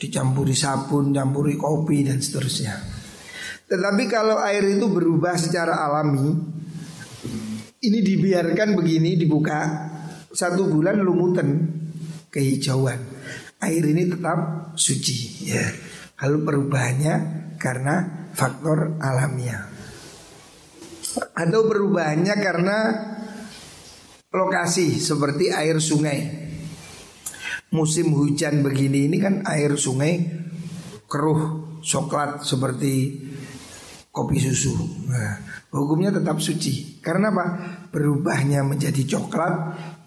Dicampuri 0.00 0.56
sabun, 0.56 1.12
campuri 1.12 1.60
kopi 1.60 2.08
dan 2.08 2.24
seterusnya. 2.24 2.72
Tetapi 3.68 4.08
kalau 4.08 4.40
air 4.40 4.64
itu 4.64 4.88
berubah 4.88 5.36
secara 5.36 5.84
alami, 5.84 6.32
ini 7.84 7.98
dibiarkan 8.00 8.74
begini 8.80 9.20
dibuka 9.20 9.60
satu 10.32 10.72
bulan 10.72 11.04
lumutan 11.04 11.48
kehijauan. 12.32 12.98
Air 13.60 13.84
ini 13.92 14.08
tetap 14.08 14.72
suci 14.72 15.52
ya. 15.52 15.68
Kalau 16.16 16.40
perubahannya 16.40 17.14
karena 17.60 18.28
faktor 18.32 18.96
alamiah. 19.04 19.68
Atau 21.36 21.68
perubahannya 21.68 22.34
karena 22.40 22.78
lokasi 24.30 24.98
seperti 24.98 25.50
air 25.50 25.82
sungai. 25.82 26.48
Musim 27.70 28.14
hujan 28.14 28.66
begini 28.66 29.06
ini 29.06 29.18
kan 29.22 29.46
air 29.46 29.78
sungai 29.78 30.26
keruh, 31.06 31.78
coklat 31.82 32.42
seperti 32.42 33.26
kopi 34.10 34.42
susu. 34.42 34.74
Nah, 35.06 35.66
hukumnya 35.70 36.10
tetap 36.14 36.42
suci. 36.42 36.98
Karena 36.98 37.30
apa? 37.30 37.46
Berubahnya 37.90 38.66
menjadi 38.66 39.06
coklat 39.06 39.54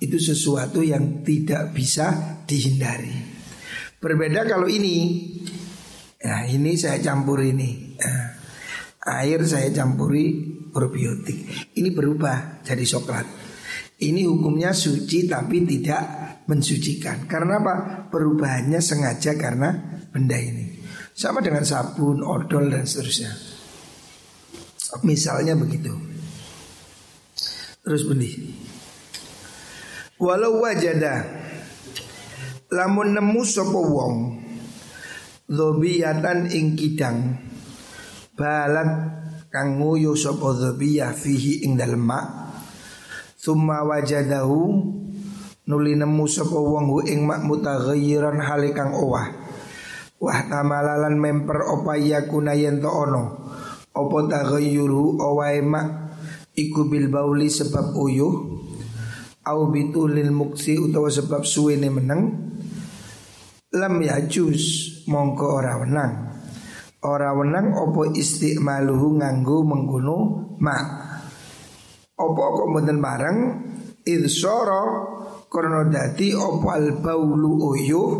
itu 0.03 0.19
sesuatu 0.19 0.83
yang 0.83 1.23
tidak 1.23 1.71
bisa 1.71 2.39
dihindari. 2.43 3.31
Berbeda 4.03 4.43
kalau 4.43 4.67
ini, 4.67 5.23
nah 6.19 6.43
ini 6.43 6.75
saya 6.75 6.99
campur 6.99 7.39
ini, 7.39 7.95
nah, 7.95 8.35
air 9.23 9.39
saya 9.47 9.71
campuri 9.71 10.51
probiotik. 10.67 11.71
Ini 11.79 11.89
berubah 11.95 12.59
jadi 12.67 12.83
coklat. 12.83 13.42
Ini 14.11 14.27
hukumnya 14.27 14.75
suci 14.75 15.29
tapi 15.29 15.63
tidak 15.63 16.03
mensucikan. 16.47 17.23
Karena 17.29 17.59
apa? 17.63 17.75
Perubahannya 18.11 18.83
sengaja 18.83 19.35
karena 19.39 20.01
benda 20.11 20.35
ini. 20.35 20.83
Sama 21.13 21.39
dengan 21.39 21.63
sabun, 21.63 22.25
odol 22.25 22.73
dan 22.73 22.83
seterusnya. 22.83 23.31
Misalnya 25.05 25.53
begitu. 25.55 25.93
Terus 27.83 28.03
benih. 28.07 28.33
Walau 30.19 30.63
wajada 30.63 31.25
lamun 32.71 33.13
nemu 33.13 33.41
sapa 33.43 33.75
wong 33.75 34.15
dzobiyatan 35.51 36.49
ing 36.49 36.73
kidang 36.73 37.37
balat 38.33 38.89
kang 39.53 39.77
nguyu 39.77 40.17
sapa 40.17 40.57
dzobiyah 40.57 41.13
fihi 41.13 41.67
ing 41.67 41.77
dalem 41.77 42.01
mak 42.01 42.42
summa 43.43 43.83
wajadahu 43.83 44.71
nuli 45.67 45.99
nemu 45.99 46.23
sapa 46.31 46.55
wong 46.55 46.87
hu 46.87 46.99
ing 47.03 47.27
mak 47.27 47.43
mutaghayyiran 47.43 48.39
hale 48.39 48.71
kang 48.71 48.95
owah. 48.95 49.27
Wah 50.23 50.39
tamalalan 50.47 51.19
memper 51.19 51.67
opaya 51.67 52.23
kuna 52.23 52.55
yen 52.55 52.79
to 52.79 52.87
ono? 52.87 53.23
Opo 53.91 54.31
taghayyuru 54.31 55.19
owae 55.19 55.59
mak 55.59 55.87
iku 56.55 56.87
bil 56.87 57.11
bauli 57.11 57.51
sebab 57.51 57.91
uyuh? 57.91 58.63
Au 59.43 59.67
bitulil 59.67 60.31
muksi 60.31 60.79
utawa 60.79 61.11
sebab 61.11 61.43
suwene 61.43 61.91
meneng? 61.91 62.21
Lam 63.75 63.99
yajus 63.99 64.63
mongko 65.11 65.45
ora 65.59 65.83
wenang. 65.83 66.13
Ora 67.03 67.35
wenang 67.35 67.75
opo 67.75 68.07
istimaluhu 68.07 69.19
nganggo 69.19 69.67
mengguno 69.67 70.17
mak 70.63 71.02
opo 72.17 72.41
kok 72.57 72.67
mboten 72.69 72.99
bareng? 72.99 73.37
Idsara 74.03 74.83
karena 75.47 75.87
dadi 75.87 76.35
opo 76.35 76.67
al 76.69 76.99
baulu 76.99 77.73
uyuh? 77.73 78.11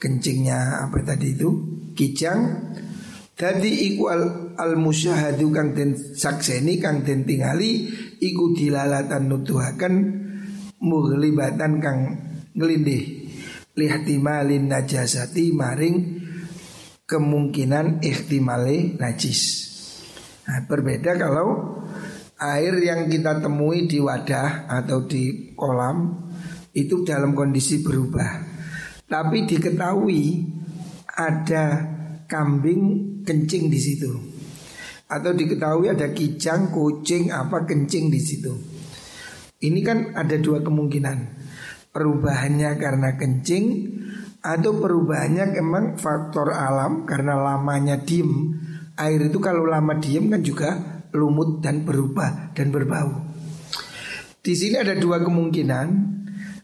Kencingnya 0.00 0.84
apa 0.84 1.00
tadi 1.04 1.32
itu? 1.32 1.48
Kijang. 1.94 2.72
Dadi 3.34 3.90
iku 3.90 4.14
al, 4.14 4.22
al 4.54 4.78
musyahadu 4.78 5.50
kang 5.50 5.74
den 5.74 5.98
sakseni 5.98 6.78
kang 6.78 7.02
den 7.02 7.26
tingali 7.26 7.90
iku 8.22 8.54
dilalatan 8.54 9.26
nutuhaken 9.26 9.94
mughlibatan 10.78 11.82
kang 11.82 11.98
ngelindih 12.54 13.26
lihtimalin 13.74 14.70
najasati 14.70 15.50
maring 15.50 16.22
kemungkinan 17.04 18.00
ihtimale 18.00 18.96
najis. 18.96 19.40
Nah, 20.46 20.62
berbeda 20.68 21.16
kalau 21.18 21.80
air 22.40 22.74
yang 22.82 23.06
kita 23.06 23.38
temui 23.38 23.86
di 23.86 24.02
wadah 24.02 24.66
atau 24.66 25.06
di 25.06 25.54
kolam 25.54 26.30
itu 26.74 27.06
dalam 27.06 27.32
kondisi 27.32 27.80
berubah. 27.80 28.42
Tapi 29.06 29.46
diketahui 29.46 30.22
ada 31.14 31.64
kambing 32.26 33.22
kencing 33.22 33.70
di 33.70 33.78
situ. 33.78 34.10
Atau 35.06 35.36
diketahui 35.36 35.92
ada 35.92 36.10
kijang, 36.10 36.74
kucing, 36.74 37.30
apa 37.30 37.62
kencing 37.62 38.10
di 38.10 38.18
situ. 38.18 38.52
Ini 39.62 39.80
kan 39.86 39.98
ada 40.18 40.34
dua 40.40 40.60
kemungkinan. 40.60 41.46
Perubahannya 41.94 42.74
karena 42.74 43.14
kencing 43.14 43.64
atau 44.42 44.76
perubahannya 44.76 45.54
memang 45.56 45.94
faktor 45.94 46.50
alam 46.50 47.06
karena 47.06 47.38
lamanya 47.38 48.02
diem. 48.02 48.58
Air 48.98 49.30
itu 49.30 49.38
kalau 49.38 49.62
lama 49.64 49.94
diem 49.96 50.26
kan 50.26 50.42
juga 50.42 50.93
lumut 51.14 51.62
dan 51.62 51.86
berubah 51.86 52.52
dan 52.52 52.74
berbau. 52.74 53.22
Di 54.44 54.52
sini 54.52 54.76
ada 54.76 54.92
dua 54.98 55.22
kemungkinan, 55.22 55.86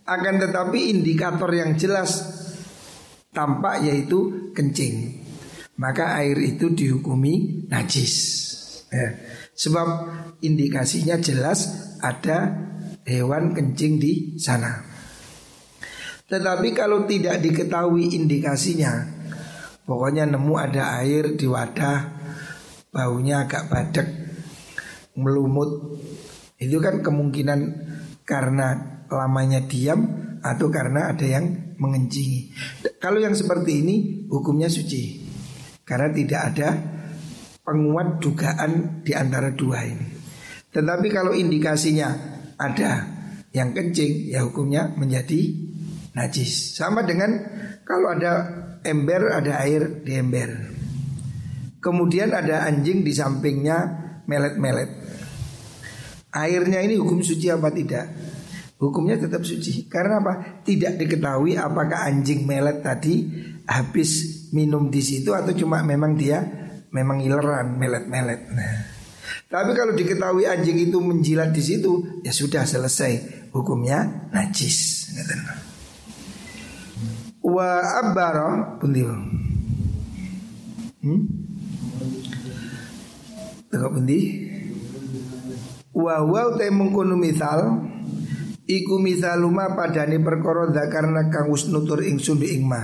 akan 0.04 0.34
tetapi 0.42 0.90
indikator 0.92 1.48
yang 1.54 1.78
jelas 1.78 2.26
tampak 3.30 3.86
yaitu 3.86 4.50
kencing 4.52 5.22
maka 5.80 6.20
air 6.20 6.36
itu 6.36 6.76
dihukumi 6.76 7.64
najis. 7.72 8.14
Ya. 8.92 9.16
Sebab 9.56 9.88
indikasinya 10.44 11.16
jelas 11.16 11.72
ada 12.04 12.52
hewan 13.08 13.56
kencing 13.56 13.96
di 13.96 14.36
sana. 14.36 14.84
Tetapi 16.28 16.76
kalau 16.76 17.08
tidak 17.08 17.40
diketahui 17.40 18.12
indikasinya, 18.12 19.18
Pokoknya 19.80 20.22
nemu 20.22 20.54
ada 20.54 21.02
air 21.02 21.34
di 21.34 21.50
wadah 21.50 22.22
Baunya 22.94 23.42
agak 23.42 23.66
badek 23.66 24.08
Melumut. 25.18 25.98
Itu 26.60 26.78
kan 26.78 27.00
kemungkinan 27.00 27.60
karena 28.28 29.00
lamanya 29.10 29.64
diam 29.66 30.28
Atau 30.40 30.72
karena 30.72 31.12
ada 31.12 31.26
yang 31.26 31.76
mengencingi. 31.76 32.56
Kalau 32.96 33.20
yang 33.20 33.36
seperti 33.36 33.84
ini 33.84 33.96
hukumnya 34.28 34.72
suci. 34.72 35.20
Karena 35.84 36.08
tidak 36.12 36.40
ada 36.54 36.68
penguat 37.60 38.24
dugaan 38.24 39.04
di 39.04 39.12
antara 39.12 39.52
dua 39.52 39.84
ini. 39.84 40.08
Tetapi 40.70 41.06
kalau 41.12 41.36
indikasinya 41.36 42.08
ada 42.56 43.20
yang 43.50 43.74
kencing 43.74 44.30
Ya 44.30 44.46
hukumnya 44.46 44.94
menjadi 44.94 45.50
najis. 46.14 46.78
Sama 46.78 47.02
dengan 47.02 47.36
kalau 47.84 48.14
ada 48.14 48.32
ember 48.86 49.28
ada 49.34 49.60
air 49.60 50.02
di 50.06 50.12
ember. 50.16 50.50
Kemudian 51.80 52.32
ada 52.36 52.68
anjing 52.68 53.02
di 53.02 53.12
sampingnya 53.12 53.99
melet-melet. 54.30 54.90
Airnya 56.30 56.78
ini 56.86 56.94
hukum 56.94 57.18
suci 57.26 57.50
apa 57.50 57.74
tidak? 57.74 58.06
Hukumnya 58.78 59.18
tetap 59.18 59.42
suci. 59.42 59.90
Karena 59.90 60.22
apa? 60.22 60.62
Tidak 60.62 60.94
diketahui 60.94 61.58
apakah 61.58 62.06
anjing 62.06 62.46
melet 62.46 62.78
tadi 62.80 63.26
habis 63.66 64.46
minum 64.54 64.86
di 64.86 65.02
situ 65.02 65.34
atau 65.34 65.50
cuma 65.50 65.82
memang 65.82 66.14
dia 66.14 66.38
memang 66.94 67.18
ileran 67.18 67.74
melet-melet. 67.74 68.40
Nah. 68.54 68.76
Tapi 69.50 69.74
kalau 69.74 69.98
diketahui 69.98 70.46
anjing 70.46 70.78
itu 70.78 71.02
menjilat 71.02 71.50
di 71.50 71.58
situ, 71.58 72.22
ya 72.22 72.30
sudah 72.30 72.62
selesai 72.62 73.42
hukumnya 73.50 74.30
najis. 74.30 75.10
Wa 77.42 77.82
pundi 78.78 79.02
hmm? 81.02 81.49
Tengok 83.70 83.90
pundi? 83.96 84.20
Wa 85.94 86.22
wa 86.26 86.42
te 86.58 86.66
mengkono 86.70 87.14
misal 87.14 87.86
iku 88.66 88.98
misaluma 88.98 89.78
padane 89.78 90.18
perkara 90.18 90.70
karena 90.90 91.30
kang 91.30 91.50
wis 91.50 91.70
nutur 91.70 92.02
ingsun 92.02 92.42
ing 92.42 92.66
ma. 92.66 92.82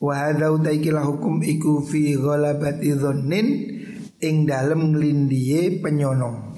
Wa 0.00 0.28
hadza 0.28 0.52
utaikila 0.52 1.04
hukum 1.04 1.44
iku 1.44 1.84
fi 1.84 2.16
ghalabati 2.16 2.92
dhannin 2.96 3.46
ing 4.24 4.48
dalem 4.48 4.96
nglindihe 4.96 5.84
penyono 5.84 6.56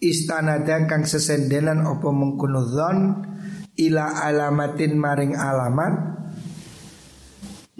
istanada 0.00 0.88
kang 0.88 1.04
sesendenan 1.04 1.84
apa 1.84 2.08
mengkono 2.08 2.64
dzon 2.64 2.98
ila 3.76 4.24
alamatin 4.24 4.96
maring 4.96 5.36
alamat 5.36 6.19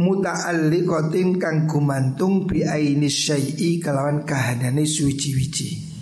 muta'alliqatin 0.01 1.37
kang 1.37 1.69
gumantung 1.69 2.49
bi 2.49 2.65
aini 2.65 3.13
syai'i 3.13 3.77
kalawan 3.77 4.25
kahanane 4.25 4.89
suci-wici. 4.89 5.93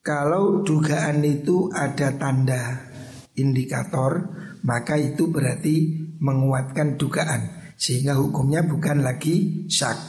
Kalau 0.00 0.64
dugaan 0.64 1.20
itu 1.20 1.68
ada 1.68 2.16
tanda 2.16 2.88
indikator, 3.36 4.32
maka 4.64 4.96
itu 4.96 5.28
berarti 5.28 6.08
menguatkan 6.16 6.96
dugaan 6.96 7.76
sehingga 7.76 8.16
hukumnya 8.16 8.64
bukan 8.64 9.04
lagi 9.04 9.68
syak. 9.68 10.00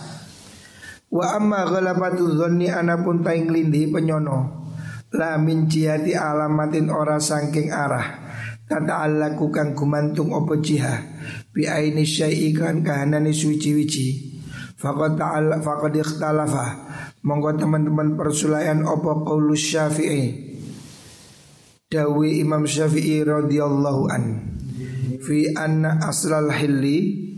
Wa 1.12 1.36
amma 1.36 1.68
ghalabatu 1.68 2.40
dhanni 2.40 2.72
anapun 2.72 3.20
taing 3.20 3.52
lindi 3.52 3.92
penyono 3.92 4.64
la 5.12 5.36
min 5.36 5.68
jihati 5.68 6.16
alamatin 6.16 6.88
ora 6.88 7.20
sangking 7.20 7.68
arah 7.68 8.22
Tata 8.72 9.04
Allah 9.04 9.36
kang 9.36 9.76
gumantung 9.76 10.32
opo 10.32 10.56
jiha 10.64 10.96
Bi 11.52 11.68
aini 11.68 12.08
syai'i 12.08 12.56
kan 12.56 12.80
kahanani 12.80 13.36
suci-wici 13.36 14.32
Fakat 14.82 15.14
ta'ala 15.14 15.62
fakat 15.62 15.94
ikhtalafa. 15.94 16.66
Monggo 17.22 17.54
teman-teman 17.54 18.18
persulayan 18.18 18.82
opo 18.82 19.22
qaulus 19.22 19.62
syafi'i? 19.62 20.50
Dawi 21.86 22.42
Imam 22.42 22.66
Syafi'i 22.66 23.22
radhiyallahu 23.22 24.04
an. 24.10 24.24
Fi 25.22 25.54
anna 25.54 26.02
aslal 26.02 26.50
hilli 26.50 27.30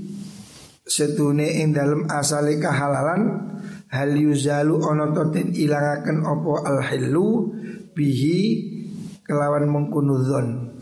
Setune 0.88 1.47
ing 1.63 1.76
dalam 1.76 2.08
asale 2.08 2.60
kahalalan 2.63 3.52
Hal 3.91 4.15
yuzalu 4.15 4.84
toten 5.12 5.52
ilangaken 5.52 6.23
opo 6.23 6.63
al 6.63 6.80
hillu 6.80 7.52
Bihi 7.91 8.39
kelawan 9.28 9.67
mengkunudhon 9.67 10.73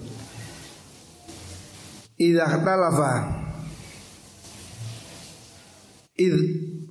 Idza 2.22 2.46
ikhtalafa 2.46 3.12
Id 6.22 6.38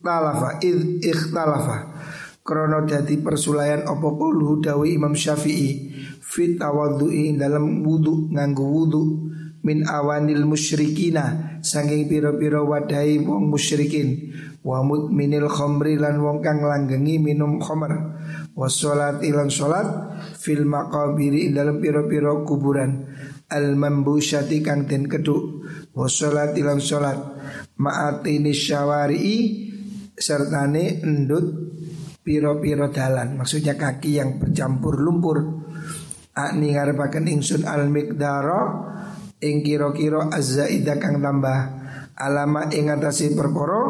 talafa 0.02 0.58
Id 0.58 1.06
ikhtalafa. 1.06 1.76
Krono 2.42 2.82
dadi 2.82 3.14
persulayan 3.22 3.86
opo 3.86 4.18
qulu 4.18 4.58
dawi 4.58 4.98
Imam 4.98 5.14
Syafi'i 5.14 5.94
fit 6.18 6.58
tawaddu'i 6.58 7.38
dalam 7.38 7.86
wudu 7.86 8.26
nganggo 8.34 8.64
wudu 8.66 9.02
min 9.62 9.86
awanil 9.86 10.50
musyrikina 10.50 11.60
saking 11.62 12.10
pira-pira 12.10 12.66
wadai 12.66 13.22
wong 13.22 13.54
musyrikin. 13.54 14.34
Wa 14.66 14.82
mutminil 14.82 15.46
khamri 15.46 15.94
lan 15.94 16.18
wong 16.18 16.42
kang 16.42 16.58
langgengi 16.58 17.22
minum 17.22 17.62
khamr 17.62 17.92
wa 18.58 18.66
sholat 18.66 19.22
ilan 19.22 19.46
sholat 19.46 19.86
fil 20.42 20.66
maqabiri 20.66 21.54
dalam 21.54 21.78
pira-pira 21.78 22.34
kuburan 22.42 23.06
al 23.50 23.74
mambusyati 23.74 24.62
kang 24.62 24.86
den 24.86 25.10
keduk 25.10 25.66
wa 25.92 26.06
salat 26.06 26.54
ilang 26.54 26.78
salat 26.78 27.18
ma'atini 27.76 28.54
syawari'i 28.54 29.36
sertane 30.14 31.02
endut 31.02 31.46
piro-piro 32.20 32.92
dalan. 32.92 33.40
Maksudnya 33.40 33.74
kaki 33.74 34.20
yang 34.20 34.38
bercampur 34.38 35.00
lumpur. 35.00 35.38
Akni 36.30 36.78
ngarepaken 36.78 37.26
ingsun 37.26 37.66
al 37.66 37.90
miqdara 37.90 38.60
ing 39.42 39.66
kira-kira 39.66 40.30
azzaida 40.30 41.00
kang 41.02 41.18
tambah 41.18 41.58
alama 42.14 42.70
ing 42.70 42.92
atase 42.92 43.34
perkara 43.34 43.82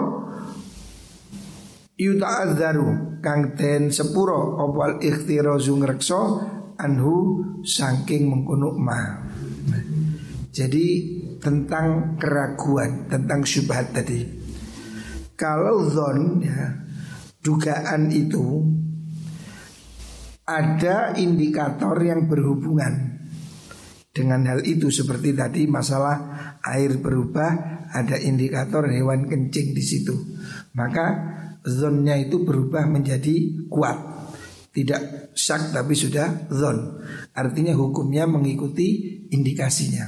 yuta'adzaru 2.00 3.20
kang 3.20 3.52
den 3.58 3.92
sepuro 3.92 4.56
opal 4.56 5.02
ikhtirazu 5.04 5.76
ngrekso 5.76 6.20
anhu 6.80 7.44
saking 7.60 8.30
mengkono 8.32 8.72
ma 8.80 9.19
jadi 10.50 10.86
tentang 11.38 12.18
keraguan, 12.18 13.06
tentang 13.06 13.46
syubhat 13.46 13.94
tadi. 13.94 14.26
Kalau 15.38 15.88
zon 15.88 16.42
ya, 16.42 16.84
dugaan 17.40 18.10
itu 18.12 18.66
ada 20.44 21.14
indikator 21.16 21.96
yang 22.02 22.26
berhubungan 22.26 23.24
dengan 24.10 24.42
hal 24.50 24.60
itu. 24.66 24.90
Seperti 24.90 25.32
tadi 25.32 25.70
masalah 25.70 26.18
air 26.66 26.98
berubah 26.98 27.86
ada 27.94 28.18
indikator 28.18 28.90
hewan 28.90 29.30
kencing 29.30 29.70
di 29.72 29.80
situ. 29.86 30.12
Maka 30.74 31.06
zonnya 31.62 32.18
itu 32.18 32.42
berubah 32.42 32.90
menjadi 32.90 33.66
kuat 33.70 34.09
tidak 34.70 35.32
syak 35.34 35.74
tapi 35.74 35.94
sudah 35.98 36.50
zon. 36.50 37.02
Artinya 37.34 37.74
hukumnya 37.74 38.26
mengikuti 38.30 39.20
indikasinya. 39.30 40.06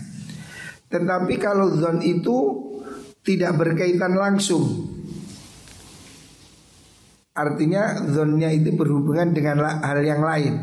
Tetapi 0.87 1.35
kalau 1.40 1.75
zon 1.75 2.05
itu 2.05 2.37
tidak 3.22 3.55
berkaitan 3.55 4.18
langsung 4.18 4.92
Artinya 7.33 8.12
zonnya 8.12 8.53
itu 8.53 8.77
berhubungan 8.77 9.33
dengan 9.33 9.64
hal 9.64 10.05
yang 10.05 10.20
lain. 10.20 10.55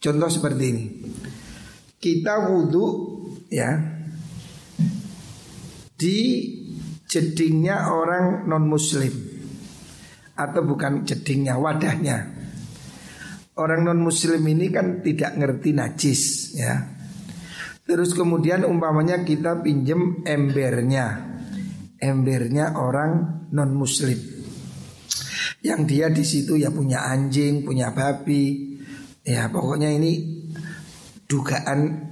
Contoh 0.00 0.32
seperti 0.32 0.64
ini. 0.72 0.84
Kita 2.02 2.50
wudhu 2.50 2.86
ya 3.46 3.78
Di 5.94 6.18
jedingnya 7.06 7.94
orang 7.94 8.50
non 8.50 8.66
muslim 8.66 9.14
Atau 10.34 10.66
bukan 10.66 11.06
jedingnya, 11.06 11.54
wadahnya 11.62 12.31
Orang 13.62 13.86
non 13.86 14.02
muslim 14.02 14.42
ini 14.42 14.74
kan 14.74 15.06
tidak 15.06 15.38
ngerti 15.38 15.70
najis 15.70 16.22
ya. 16.58 16.82
Terus 17.86 18.10
kemudian 18.10 18.66
umpamanya 18.66 19.22
kita 19.22 19.62
pinjem 19.62 20.26
embernya. 20.26 21.30
Embernya 22.02 22.74
orang 22.74 23.46
non 23.54 23.70
muslim. 23.78 24.18
Yang 25.62 25.80
dia 25.86 26.06
di 26.10 26.26
situ 26.26 26.58
ya 26.58 26.74
punya 26.74 27.06
anjing, 27.06 27.62
punya 27.62 27.94
babi. 27.94 28.74
Ya 29.22 29.46
pokoknya 29.46 29.94
ini 29.94 30.42
dugaan 31.30 32.10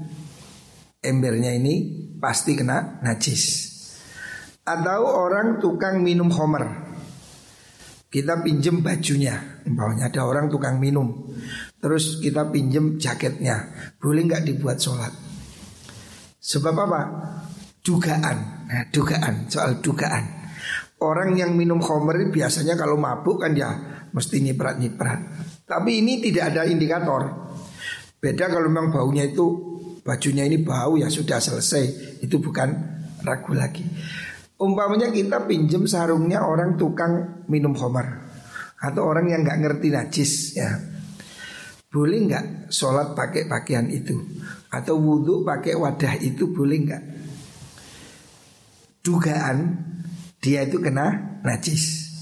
embernya 1.03 1.51
ini 1.51 1.75
pasti 2.23 2.55
kena 2.55 3.03
najis. 3.03 3.75
Atau 4.63 5.03
orang 5.03 5.59
tukang 5.59 5.99
minum 5.99 6.31
homer 6.31 6.90
Kita 8.11 8.43
pinjem 8.43 8.83
bajunya 8.83 9.63
Umpamanya 9.63 10.11
ada 10.11 10.27
orang 10.27 10.51
tukang 10.51 10.83
minum 10.83 11.31
Terus 11.79 12.19
kita 12.19 12.51
pinjem 12.51 12.99
jaketnya 12.99 13.71
Boleh 14.03 14.27
nggak 14.27 14.43
dibuat 14.51 14.83
sholat 14.83 15.31
Sebab 16.41 16.75
apa? 16.75 17.01
Dugaan. 17.85 18.37
Nah, 18.67 18.85
dugaan, 18.89 19.47
soal 19.53 19.79
dugaan. 19.85 20.25
Orang 21.01 21.37
yang 21.37 21.57
minum 21.57 21.81
khamr 21.81 22.29
biasanya 22.29 22.77
kalau 22.77 22.97
mabuk 22.97 23.41
kan 23.41 23.57
ya 23.57 23.73
mesti 24.13 24.41
nyiprat-nyiprat. 24.45 25.21
Tapi 25.65 26.05
ini 26.05 26.21
tidak 26.21 26.53
ada 26.53 26.69
indikator. 26.69 27.53
Beda 28.21 28.53
kalau 28.53 28.69
memang 28.69 28.93
baunya 28.93 29.25
itu 29.25 29.47
bajunya 30.05 30.45
ini 30.45 30.61
bau 30.61 31.01
ya 31.01 31.09
sudah 31.09 31.41
selesai. 31.41 32.21
Itu 32.21 32.41
bukan 32.41 32.69
ragu 33.25 33.57
lagi. 33.57 33.85
Umpamanya 34.61 35.09
kita 35.09 35.49
pinjem 35.49 35.89
sarungnya 35.89 36.45
orang 36.45 36.77
tukang 36.77 37.45
minum 37.49 37.73
khamr 37.73 38.29
atau 38.77 39.09
orang 39.09 39.33
yang 39.33 39.41
nggak 39.41 39.61
ngerti 39.61 39.89
najis 39.89 40.33
ya. 40.53 40.77
Boleh 41.89 42.29
nggak 42.29 42.47
sholat 42.69 43.17
pakai 43.17 43.49
pakaian 43.49 43.89
itu 43.89 44.21
atau 44.69 45.01
wudhu 45.01 45.43
pakai 45.43 45.75
wadah 45.75 46.15
itu 46.21 46.53
boleh 46.53 46.79
nggak? 46.87 47.03
Dugaan 49.01 49.59
dia 50.45 50.69
itu 50.69 50.77
kena 50.77 51.41
najis. 51.41 52.13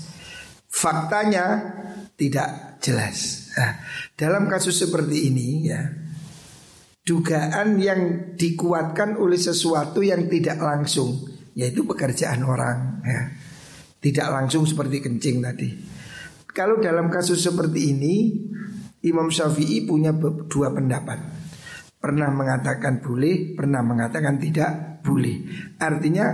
Faktanya 0.71 1.75
tidak 2.15 2.79
jelas. 2.79 3.51
Nah, 3.59 3.83
dalam 4.15 4.47
kasus 4.47 4.79
seperti 4.79 5.27
ini 5.27 5.67
ya, 5.67 5.83
dugaan 7.03 7.83
yang 7.83 8.35
dikuatkan 8.39 9.19
oleh 9.19 9.39
sesuatu 9.39 10.03
yang 10.07 10.31
tidak 10.31 10.59
langsung, 10.63 11.38
yaitu 11.59 11.83
pekerjaan 11.83 12.47
orang 12.47 13.03
ya. 13.03 13.23
Tidak 13.99 14.31
langsung 14.31 14.63
seperti 14.63 15.03
kencing 15.03 15.43
tadi. 15.43 15.69
Kalau 16.55 16.79
dalam 16.79 17.11
kasus 17.11 17.43
seperti 17.43 17.91
ini, 17.91 18.15
Imam 19.03 19.27
Syafi'i 19.27 19.83
punya 19.83 20.15
dua 20.47 20.71
pendapat. 20.71 21.19
Pernah 21.99 22.31
mengatakan 22.31 23.03
boleh, 23.03 23.59
pernah 23.59 23.83
mengatakan 23.83 24.39
tidak 24.39 25.03
boleh. 25.03 25.43
Artinya 25.83 26.27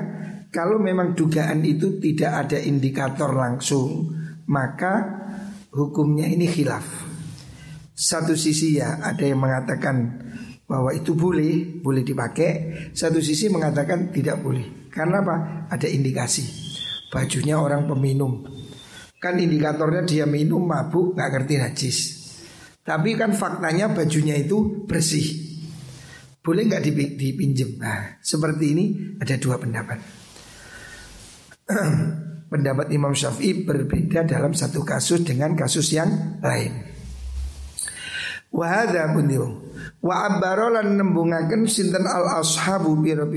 kalau 0.52 0.76
memang 0.76 1.16
dugaan 1.16 1.64
itu 1.64 1.96
tidak 2.04 2.44
ada 2.44 2.60
indikator 2.60 3.32
langsung, 3.32 4.12
maka 4.44 5.24
hukumnya 5.72 6.28
ini 6.28 6.44
khilaf. 6.44 6.84
Satu 7.96 8.36
sisi 8.36 8.76
ya 8.76 9.00
ada 9.00 9.24
yang 9.24 9.40
mengatakan 9.40 10.20
bahwa 10.68 10.92
itu 10.92 11.16
boleh, 11.16 11.80
boleh 11.80 12.04
dipakai. 12.04 12.52
Satu 12.92 13.24
sisi 13.24 13.48
mengatakan 13.48 14.12
tidak 14.12 14.44
boleh. 14.44 14.83
Karena 14.94 15.18
apa? 15.26 15.66
Ada 15.74 15.90
indikasi. 15.90 16.46
Bajunya 17.10 17.58
orang 17.58 17.90
peminum. 17.90 18.46
Kan 19.18 19.42
indikatornya 19.42 20.06
dia 20.06 20.24
minum 20.30 20.62
mabuk 20.62 21.18
nggak 21.18 21.30
ngerti 21.34 21.54
najis. 21.58 21.98
Tapi 22.86 23.18
kan 23.18 23.34
faktanya 23.34 23.90
bajunya 23.90 24.38
itu 24.38 24.86
bersih. 24.86 25.26
Boleh 26.44 26.70
nggak 26.70 26.84
dipinjem? 27.18 27.80
Nah, 27.80 28.22
seperti 28.22 28.64
ini 28.70 28.84
ada 29.18 29.34
dua 29.40 29.58
pendapat. 29.58 29.98
pendapat 32.52 32.92
Imam 32.94 33.16
Syafi'i 33.16 33.66
berbeda 33.66 34.22
dalam 34.28 34.54
satu 34.54 34.86
kasus 34.86 35.26
dengan 35.26 35.58
kasus 35.58 35.90
yang 35.90 36.38
lain. 36.38 36.86
Wahada 38.54 39.10
Wa 40.04 40.28
abbarolan 40.28 41.00
nembungaken 41.00 41.64
sinten 41.64 42.04
al 42.04 42.40
ashabu 42.40 42.96
biro 43.00 43.28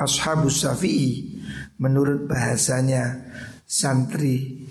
ashabu 0.00 0.52
syafi'i. 0.52 1.40
Menurut 1.80 2.28
bahasanya 2.28 3.32
santri 3.64 4.68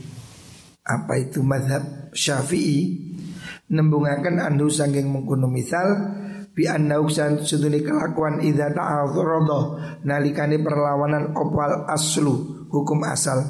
Apa 0.86 1.18
itu 1.18 1.42
madhab 1.42 2.14
syafi'i 2.14 3.10
Nembungaken 3.70 4.42
andu 4.42 4.66
sangking 4.70 5.10
mengkuno 5.14 5.46
misal 5.46 5.86
bi 6.58 6.66
anna 6.66 6.98
uksan 6.98 7.46
seduni 7.46 7.86
kelakuan 7.86 8.42
idza 8.42 8.74
ta'arrada 8.74 9.62
nalikane 10.02 10.58
perlawanan 10.58 11.38
opal 11.38 11.86
aslu? 11.86 12.66
Hukum 12.74 13.06
asal. 13.06 13.46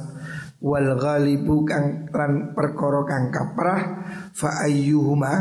Wal 0.59 0.99
ghalibu 0.99 1.63
kang 1.63 2.11
lan 2.11 2.51
perkara 2.51 3.07
kang 3.07 3.31
kaprah 3.31 3.81
fa 4.35 4.59
ayyuhuma 4.67 5.31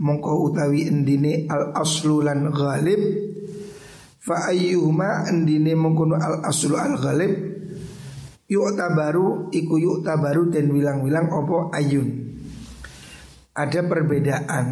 mongko 0.00 0.50
utawi 0.50 0.88
endine 0.88 1.44
al 1.46 1.76
aslu 1.76 2.24
lan 2.24 2.48
ghalib. 2.48 3.00
Fa 4.20 4.48
ayyuhuma 4.48 5.28
endine 5.28 5.76
mengkono 5.76 6.16
al 6.16 6.40
aslu 6.48 6.74
al 6.74 6.96
ghalib. 6.96 7.32
Yuk 8.50 8.74
tabaru 8.74 9.52
iku 9.54 9.78
yuk 9.78 10.02
tabaru 10.02 10.50
dan 10.50 10.72
wilang-wilang 10.72 11.30
opo 11.30 11.70
ayun. 11.70 12.34
Ada 13.54 13.86
perbedaan 13.86 14.66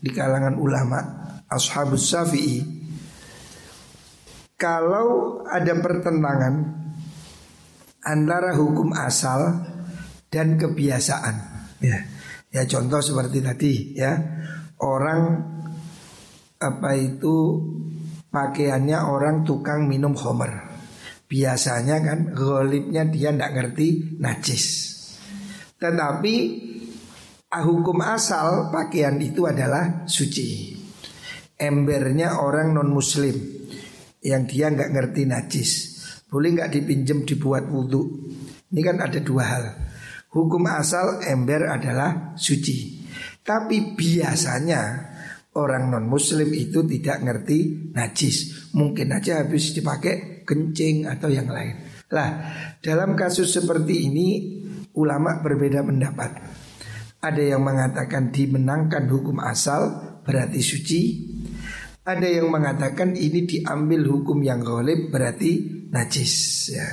di 0.00 0.10
kalangan 0.10 0.56
ulama 0.58 0.98
Ashabus 1.46 2.10
Syafi'i. 2.10 2.80
Kalau 4.56 5.40
ada 5.46 5.72
pertentangan 5.78 6.80
Antara 8.00 8.56
hukum 8.56 8.96
asal 8.96 9.60
Dan 10.32 10.56
kebiasaan. 10.56 11.36
Ya, 11.84 12.00
ya 12.48 12.62
contoh 12.64 13.00
seperti 13.04 13.44
tadi 13.44 13.72
ya 13.92 14.16
Orang 14.80 15.22
Apa 16.60 16.92
itu 16.92 17.36
Pakaiannya 18.30 19.10
orang 19.10 19.42
tukang 19.42 19.90
minum 19.90 20.14
homer. 20.14 20.70
Biasanya 21.26 21.98
kan 21.98 22.30
Golibnya 22.30 23.02
dia 23.02 23.34
tidak 23.34 23.52
ngerti 23.58 24.18
najis. 24.22 24.66
Tetapi 25.74 26.34
Hukum 27.50 27.98
asal 28.06 28.70
pakaian 28.70 29.18
itu 29.18 29.42
adalah 29.42 30.06
suci. 30.06 30.78
Embernya 31.58 32.38
orang 32.38 32.78
non 32.78 32.94
muslim 32.94 33.34
yang 34.22 34.46
dia 34.46 34.70
nggak 34.70 34.94
ngerti 34.94 35.26
najis. 35.26 35.70
Boleh 36.30 36.54
nggak 36.54 36.70
dipinjam 36.70 37.26
dibuat 37.26 37.66
wudhu? 37.66 38.30
Ini 38.70 38.80
kan 38.86 39.02
ada 39.02 39.18
dua 39.18 39.42
hal 39.50 39.64
hukum 40.30 40.66
asal 40.70 41.22
ember 41.26 41.66
adalah 41.70 42.34
suci. 42.38 43.02
Tapi 43.40 43.98
biasanya 43.98 44.82
orang 45.58 45.90
non 45.90 46.06
muslim 46.06 46.50
itu 46.54 46.86
tidak 46.86 47.18
ngerti 47.22 47.90
najis. 47.94 48.70
Mungkin 48.76 49.10
aja 49.10 49.42
habis 49.42 49.74
dipakai 49.74 50.46
kencing 50.46 51.10
atau 51.10 51.28
yang 51.30 51.50
lain. 51.50 51.82
Lah 52.10 52.30
dalam 52.78 53.14
kasus 53.18 53.50
seperti 53.54 54.06
ini 54.10 54.28
ulama 54.94 55.42
berbeda 55.42 55.82
pendapat. 55.82 56.30
Ada 57.20 57.54
yang 57.56 57.60
mengatakan 57.60 58.32
dimenangkan 58.32 59.04
hukum 59.10 59.44
asal 59.44 59.92
berarti 60.24 60.60
suci. 60.64 61.02
Ada 62.00 62.40
yang 62.40 62.48
mengatakan 62.48 63.12
ini 63.12 63.44
diambil 63.44 64.08
hukum 64.08 64.40
yang 64.40 64.64
golib 64.64 65.12
berarti 65.12 65.84
najis. 65.92 66.34
Ya. 66.72 66.88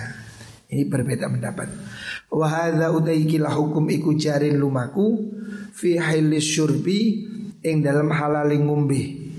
Ini 0.68 0.84
berbeda 0.92 1.32
pendapat. 1.32 1.72
Wahada 2.28 2.92
utaikilah 2.92 3.56
hukum 3.56 3.88
iku 3.88 4.12
jarin 4.20 4.60
lumaku 4.60 5.32
fi 5.72 5.96
hailis 5.96 6.44
syurbi 6.44 7.24
ing 7.64 7.80
dalam 7.80 8.12
halaling 8.12 8.68
ngumbi. 8.68 9.32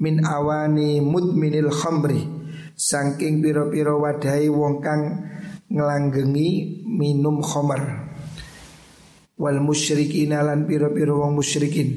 Min 0.00 0.24
awani 0.24 1.04
mudminil 1.04 1.68
khamri 1.68 2.24
saking 2.72 3.44
piro-piro 3.44 4.00
wadai 4.00 4.48
wong 4.48 4.80
kang 4.80 5.20
ngelanggengi 5.68 6.80
minum 6.88 7.44
khamar. 7.44 8.08
Wal 9.36 9.60
musyrikin 9.60 10.32
lan 10.32 10.64
piro-piro 10.64 11.20
wong 11.20 11.36
musyrikin. 11.36 11.88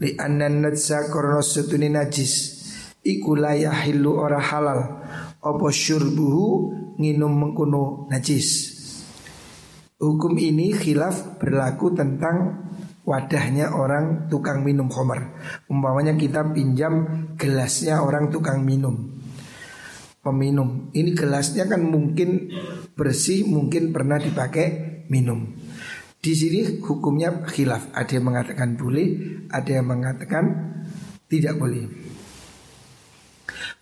Li 0.00 0.16
annan 0.16 0.64
natsa 0.64 1.12
korno 1.12 1.44
setuni 1.44 1.92
najis. 1.92 2.64
Iku 3.04 3.36
la 3.36 3.52
yahillu 3.52 4.16
ora 4.16 4.40
halal. 4.40 4.80
Apa 5.44 5.68
syurbuhu 5.68 6.72
nginum 6.96 7.32
mengkuno 7.36 8.08
najis 8.08 8.71
Hukum 10.02 10.34
ini 10.34 10.74
khilaf 10.74 11.38
berlaku 11.38 11.94
tentang 11.94 12.66
wadahnya 13.06 13.70
orang 13.70 14.26
tukang 14.26 14.66
minum 14.66 14.90
khamar. 14.90 15.30
Umpamanya 15.70 16.18
kita 16.18 16.42
pinjam 16.50 17.06
gelasnya 17.38 18.02
orang 18.02 18.26
tukang 18.34 18.66
minum. 18.66 19.14
Peminum. 20.18 20.90
Ini 20.90 21.14
gelasnya 21.14 21.70
kan 21.70 21.86
mungkin 21.86 22.50
bersih, 22.98 23.46
mungkin 23.46 23.94
pernah 23.94 24.18
dipakai 24.18 25.06
minum. 25.06 25.54
Di 26.18 26.34
sini 26.34 26.82
hukumnya 26.82 27.46
khilaf. 27.46 27.94
Ada 27.94 28.18
yang 28.18 28.26
mengatakan 28.26 28.74
boleh, 28.74 29.06
ada 29.54 29.70
yang 29.70 29.86
mengatakan 29.86 30.44
tidak 31.30 31.62
boleh. 31.62 31.86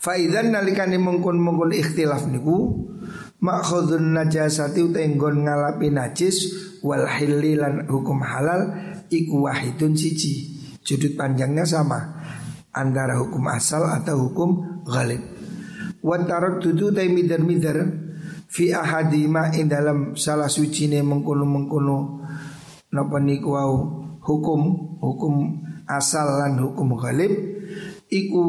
Faidan 0.00 0.52
nalikani 0.52 0.96
mengkun 0.96 1.37
mengkun 1.40 1.76
ikhtilaf 1.76 2.24
niku 2.28 2.88
makhudun 3.40 4.14
najasati 4.14 4.85
utenggon 4.85 5.48
ngalapi 5.48 5.88
najis 5.88 6.53
wal 6.85 7.05
lan 7.05 7.88
hukum 7.88 8.20
halal 8.20 8.72
iku 9.09 9.48
wahidun 9.48 9.96
siji. 9.96 10.61
Judut 10.81 11.16
panjangnya 11.16 11.68
sama 11.68 12.20
antara 12.72 13.20
hukum 13.20 13.44
asal 13.53 13.85
atau 13.85 14.31
hukum 14.31 14.50
ghalib. 14.88 15.20
Watarok 16.00 16.64
tutu 16.64 16.88
tay 16.96 17.12
midar 17.12 17.44
midar 17.44 17.76
fi 18.48 18.72
ahadima 18.72 19.53
ing 19.53 19.68
dalam 19.68 20.16
salah 20.16 20.48
suci 20.48 20.88
ne 20.88 21.05
mengkono 21.05 21.44
mengkono 21.44 21.98
napa 22.90 23.20
niku 23.20 23.53
hukum 24.24 24.61
hukum 24.98 25.35
asal 25.85 26.40
lan 26.40 26.57
hukum 26.57 26.96
ghalib 26.96 27.31
iku 28.09 28.42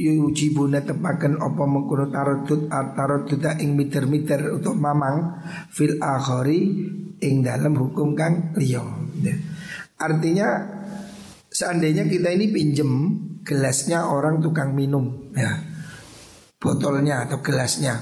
yujibuna 0.00 0.80
tepaken 0.80 1.36
apa 1.36 1.62
mengkono 1.68 2.08
tarodud 2.08 2.72
tarodud 2.72 3.44
ing 3.60 3.76
miter-miter 3.76 4.56
untuk 4.56 4.72
mamang 4.80 5.44
fil 5.68 6.00
akhari 6.00 6.88
ing 7.20 7.44
dalam 7.44 7.76
hukum 7.76 8.16
kang 8.16 8.56
liya. 8.56 8.80
Ya. 9.20 9.36
Artinya 10.00 10.48
seandainya 11.52 12.08
kita 12.08 12.32
ini 12.32 12.48
pinjem 12.48 12.90
gelasnya 13.44 14.08
orang 14.08 14.40
tukang 14.40 14.72
minum 14.72 15.32
ya. 15.36 15.60
Botolnya 16.60 17.28
atau 17.28 17.40
gelasnya. 17.40 17.96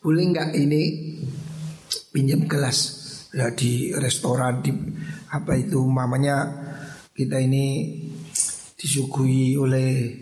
Boleh 0.00 0.24
nggak 0.32 0.50
ini 0.54 0.82
pinjam 2.12 2.48
gelas 2.48 2.78
ya 3.36 3.52
di 3.52 3.92
restoran 3.92 4.64
di 4.64 4.72
apa 5.28 5.52
itu 5.60 5.82
mamanya 5.84 6.48
kita 7.12 7.36
ini 7.36 7.66
disuguhi 8.76 9.56
oleh 9.56 10.12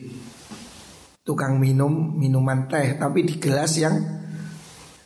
tukang 1.27 1.59
minum 1.59 2.15
minuman 2.15 2.71
teh 2.71 2.95
tapi 2.95 3.27
di 3.27 3.43
gelas 3.43 3.75
yang 3.83 3.99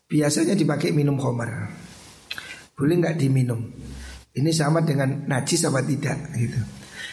biasanya 0.04 0.52
dipakai 0.52 0.92
minum 0.92 1.16
homer. 1.16 1.72
Boleh 2.76 2.94
nggak 3.00 3.16
diminum? 3.16 3.60
Ini 4.36 4.50
sama 4.52 4.84
dengan 4.84 5.26
najis 5.26 5.66
apa 5.66 5.82
tidak 5.82 6.30
gitu. 6.36 6.60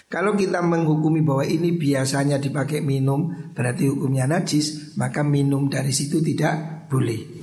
Kalau 0.06 0.38
kita 0.38 0.62
menghukumi 0.62 1.26
bahwa 1.26 1.42
ini 1.42 1.74
biasanya 1.74 2.38
dipakai 2.38 2.86
minum 2.86 3.52
berarti 3.56 3.90
hukumnya 3.90 4.30
najis 4.30 4.94
maka 5.02 5.26
minum 5.26 5.66
dari 5.66 5.90
situ 5.90 6.22
tidak 6.22 6.86
boleh. 6.92 7.42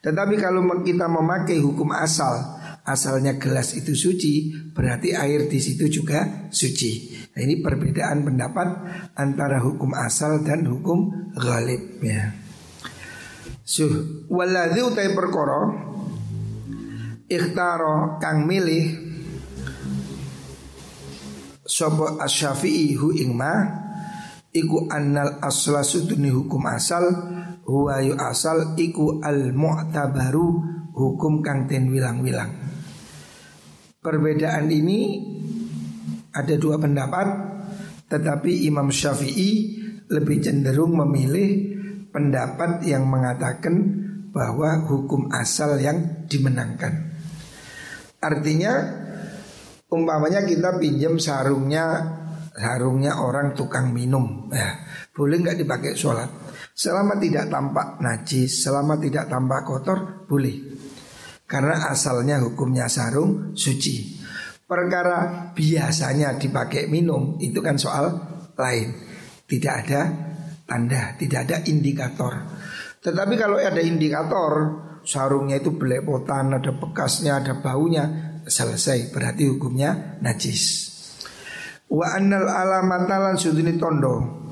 Tetapi 0.00 0.34
kalau 0.40 0.64
kita 0.82 1.06
memakai 1.06 1.60
hukum 1.60 1.92
asal 1.94 2.59
asalnya 2.90 3.38
gelas 3.38 3.78
itu 3.78 3.94
suci, 3.94 4.50
berarti 4.74 5.14
air 5.14 5.46
di 5.46 5.58
situ 5.62 5.86
juga 5.86 6.50
suci. 6.50 7.20
Nah, 7.30 7.40
ini 7.46 7.62
perbedaan 7.62 8.26
pendapat 8.26 8.68
antara 9.14 9.62
hukum 9.62 9.94
asal 9.94 10.42
dan 10.42 10.66
hukum 10.66 11.30
ghalib 11.38 12.02
ya. 12.02 12.34
Suh 13.62 14.26
waladhi 14.26 14.82
utai 14.82 15.14
perkoro 15.14 15.62
ikhtaro 17.30 18.18
kang 18.18 18.50
milih 18.50 18.98
sobo 21.62 22.18
asyafi'i 22.18 22.98
hu 22.98 23.14
ingma 23.14 23.78
iku 24.50 24.90
annal 24.90 25.38
asla 25.38 25.86
suduni 25.86 26.34
hukum 26.34 26.66
asal 26.66 27.06
huwa 27.62 28.02
yu 28.02 28.18
asal 28.18 28.74
iku 28.74 29.22
al 29.22 29.54
mu'tabaru 29.54 30.46
hukum 30.90 31.38
kang 31.46 31.70
ten 31.70 31.86
wilang-wilang 31.86 32.69
Perbedaan 34.00 34.72
ini 34.72 35.20
ada 36.32 36.56
dua 36.56 36.80
pendapat 36.80 37.28
Tetapi 38.08 38.64
Imam 38.64 38.88
Syafi'i 38.88 39.76
lebih 40.08 40.40
cenderung 40.40 40.96
memilih 40.96 41.78
pendapat 42.10 42.82
yang 42.88 43.06
mengatakan 43.06 43.76
bahwa 44.34 44.82
hukum 44.88 45.30
asal 45.30 45.78
yang 45.78 46.26
dimenangkan. 46.26 47.12
Artinya 48.18 48.72
umpamanya 49.86 50.42
kita 50.42 50.82
pinjam 50.82 51.22
sarungnya 51.22 52.18
sarungnya 52.50 53.22
orang 53.22 53.54
tukang 53.54 53.94
minum 53.94 54.50
ya, 54.50 54.74
Boleh 55.14 55.38
nggak 55.38 55.62
dipakai 55.62 55.94
sholat? 55.94 56.26
Selama 56.74 57.14
tidak 57.22 57.46
tampak 57.46 58.02
najis, 58.02 58.66
selama 58.66 58.98
tidak 58.98 59.30
tampak 59.30 59.62
kotor, 59.62 60.26
boleh 60.26 60.56
karena 61.50 61.90
asalnya 61.90 62.38
hukumnya 62.38 62.86
sarung 62.86 63.58
suci. 63.58 64.22
Perkara 64.70 65.50
biasanya 65.50 66.38
dipakai 66.38 66.86
minum 66.86 67.34
itu 67.42 67.58
kan 67.58 67.74
soal 67.74 68.06
lain. 68.54 68.94
Tidak 69.50 69.74
ada 69.82 70.00
tanda, 70.62 71.18
tidak 71.18 71.50
ada 71.50 71.56
indikator. 71.66 72.46
Tetapi 73.02 73.34
kalau 73.34 73.58
ada 73.58 73.82
indikator, 73.82 74.78
sarungnya 75.02 75.58
itu 75.58 75.74
belepotan, 75.74 76.54
ada 76.54 76.70
bekasnya, 76.70 77.42
ada 77.42 77.58
baunya, 77.58 78.38
selesai. 78.46 79.10
Berarti 79.10 79.50
hukumnya 79.50 80.22
najis. 80.22 80.86
Wa 81.90 82.14
annal 82.14 82.46
alamatalan 82.46 83.34
sudini 83.34 83.74
tondo 83.74 84.46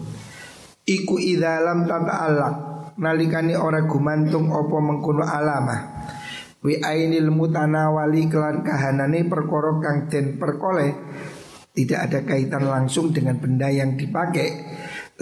Iku 0.82 1.22
idalam 1.22 1.86
tata 1.86 2.14
alak 2.26 2.54
Nalikani 2.98 3.54
ora 3.54 3.86
gumantung 3.86 4.50
opo 4.50 4.82
mengkuno 4.82 5.22
alamah 5.22 5.97
Wi 6.58 6.82
ainil 6.82 7.30
mutanawali 7.30 8.26
kelan 8.26 8.66
kahanane 8.66 9.30
perkara 9.30 9.78
kang 9.78 9.98
den 10.10 10.42
perkole 10.42 10.90
tidak 11.70 12.10
ada 12.10 12.18
kaitan 12.26 12.66
langsung 12.66 13.14
dengan 13.14 13.38
benda 13.38 13.70
yang 13.70 13.94
dipakai 13.94 14.66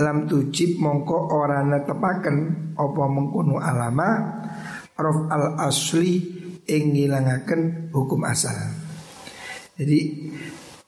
lam 0.00 0.24
tujib 0.24 0.80
mongko 0.80 1.36
ora 1.36 1.60
netepaken 1.60 2.36
apa 2.72 3.02
mengkono 3.04 3.60
alama 3.60 4.08
rof 4.96 5.28
al 5.28 5.60
asli 5.60 6.24
ing 6.64 6.96
ngilangaken 6.96 7.92
hukum 7.92 8.24
asal. 8.24 8.56
Jadi 9.76 10.32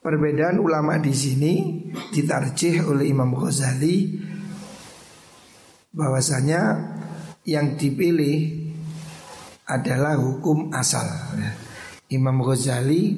perbedaan 0.01 0.57
ulama 0.57 0.97
di 0.97 1.13
sini 1.13 1.53
ditarjih 2.09 2.89
oleh 2.89 3.13
Imam 3.13 3.37
Ghazali 3.37 4.17
bahwasanya 5.93 6.61
yang 7.45 7.77
dipilih 7.77 8.68
adalah 9.69 10.17
hukum 10.17 10.73
asal. 10.73 11.05
Ya. 11.37 11.53
Imam 12.09 12.41
Ghazali 12.41 13.13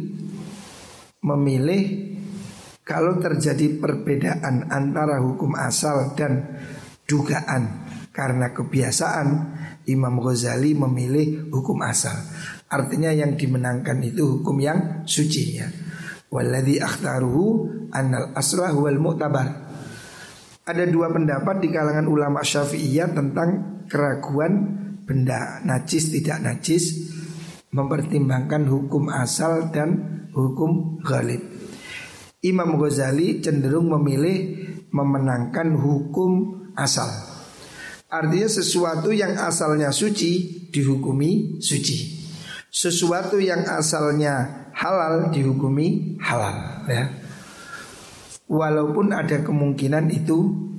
memilih 1.22 1.82
kalau 2.82 3.22
terjadi 3.22 3.78
perbedaan 3.78 4.66
antara 4.66 5.22
hukum 5.22 5.54
asal 5.54 6.18
dan 6.18 6.58
dugaan 7.06 7.86
karena 8.10 8.50
kebiasaan 8.50 9.28
Imam 9.86 10.18
Ghazali 10.18 10.74
memilih 10.74 11.54
hukum 11.54 11.78
asal. 11.86 12.18
Artinya 12.66 13.14
yang 13.14 13.38
dimenangkan 13.38 14.02
itu 14.02 14.42
hukum 14.42 14.58
yang 14.58 15.06
suci 15.06 15.44
ya. 15.54 15.70
Walladhi 16.30 16.82
akhtaruhu 16.82 17.46
annal 17.94 18.34
aslah 18.34 18.74
wal 18.74 18.98
mu'tabar. 18.98 19.70
Ada 20.66 20.86
dua 20.86 21.10
pendapat 21.10 21.62
di 21.62 21.68
kalangan 21.74 22.06
ulama 22.06 22.42
Syafi'iyah 22.46 23.10
tentang 23.10 23.82
keraguan 23.90 24.79
benda 25.10 25.58
najis 25.66 26.14
tidak 26.14 26.38
najis 26.38 27.10
mempertimbangkan 27.74 28.62
hukum 28.70 29.10
asal 29.10 29.74
dan 29.74 30.30
hukum 30.30 31.02
ghalib. 31.02 31.42
Imam 32.46 32.78
Ghazali 32.78 33.42
cenderung 33.42 33.90
memilih 33.90 34.70
memenangkan 34.94 35.74
hukum 35.74 36.62
asal. 36.78 37.10
Artinya 38.06 38.46
sesuatu 38.46 39.10
yang 39.10 39.34
asalnya 39.34 39.90
suci 39.90 40.66
dihukumi 40.70 41.58
suci. 41.58 42.22
Sesuatu 42.70 43.42
yang 43.42 43.66
asalnya 43.66 44.66
halal 44.78 45.34
dihukumi 45.34 46.18
halal 46.22 46.86
ya. 46.86 47.10
Walaupun 48.46 49.10
ada 49.10 49.42
kemungkinan 49.42 50.10
itu 50.10 50.70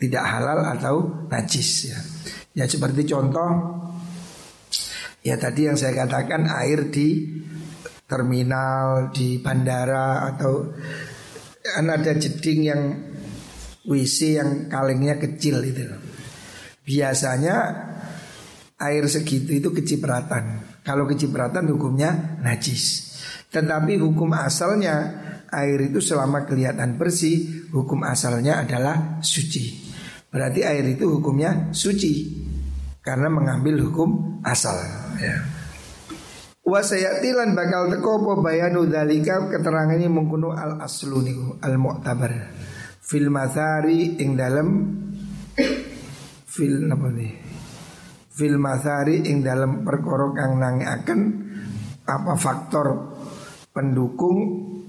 tidak 0.00 0.24
halal 0.24 0.60
atau 0.72 0.96
najis 1.28 1.92
ya. 1.92 2.00
Ya 2.58 2.66
seperti 2.66 3.06
contoh 3.06 3.78
Ya 5.28 5.36
tadi 5.36 5.66
yang 5.68 5.76
saya 5.76 5.92
katakan 6.06 6.46
air 6.46 6.88
di 6.88 7.26
terminal, 8.08 9.12
di 9.12 9.42
bandara 9.42 10.24
atau 10.32 10.72
kan 11.60 11.84
ada 11.90 12.16
jeding 12.16 12.60
yang 12.64 12.82
WC 13.84 14.18
yang 14.40 14.50
kalengnya 14.72 15.20
kecil 15.20 15.60
itu. 15.68 15.84
Biasanya 16.80 17.56
air 18.80 19.04
segitu 19.04 19.58
itu 19.58 19.68
kecipratan. 19.68 20.80
Kalau 20.80 21.04
kecipratan 21.04 21.68
hukumnya 21.68 22.40
najis. 22.40 23.12
Tetapi 23.52 24.00
hukum 24.00 24.32
asalnya 24.32 25.12
air 25.52 25.92
itu 25.92 26.00
selama 26.00 26.48
kelihatan 26.48 26.96
bersih, 26.96 27.68
hukum 27.68 28.00
asalnya 28.06 28.64
adalah 28.64 29.20
suci. 29.20 29.92
Berarti 30.32 30.64
air 30.64 30.88
itu 30.88 31.20
hukumnya 31.20 31.68
suci 31.76 32.47
karena 33.08 33.32
mengambil 33.32 33.88
hukum 33.88 34.44
asal 34.44 34.76
ya. 35.16 35.40
Wa 36.60 36.84
sayatilan 36.84 37.56
bakal 37.56 37.88
teko 37.88 38.20
apa 38.20 38.32
bayanu 38.44 38.84
dalika 38.84 39.48
keterangan 39.48 39.96
ini 39.96 40.12
mengkuno 40.12 40.52
al 40.52 40.84
aslu 40.84 41.24
niku 41.24 41.56
al 41.64 41.80
mu'tabar 41.80 42.52
fil 43.00 43.32
mathari 43.32 44.20
ing 44.20 44.36
dalam 44.36 44.68
fil 46.44 46.84
apa 46.92 47.08
nih 47.08 47.32
fil 48.28 48.60
mathari 48.60 49.24
ing 49.24 49.40
dalam 49.40 49.80
perkara 49.88 50.28
kang 50.36 50.60
akan 50.60 51.20
apa 52.04 52.32
faktor 52.36 53.16
pendukung 53.72 54.38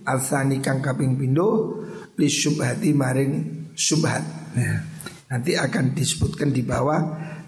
asani 0.04 0.60
kang 0.60 0.84
kaping 0.84 1.16
pindo 1.16 1.80
li 2.20 2.28
syubhati 2.28 2.92
maring 2.92 3.32
syubhat 3.72 4.52
ya. 4.52 4.84
Nanti 5.32 5.56
akan 5.56 5.96
disebutkan 5.96 6.52
di 6.52 6.66
bawah 6.66 7.00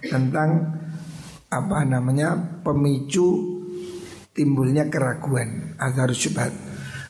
tentang 0.06 0.82
apa 1.52 1.78
namanya 1.84 2.62
pemicu 2.64 3.60
timbulnya 4.32 4.88
keraguan 4.88 5.76
azhar 5.76 6.10
syubhat 6.16 6.56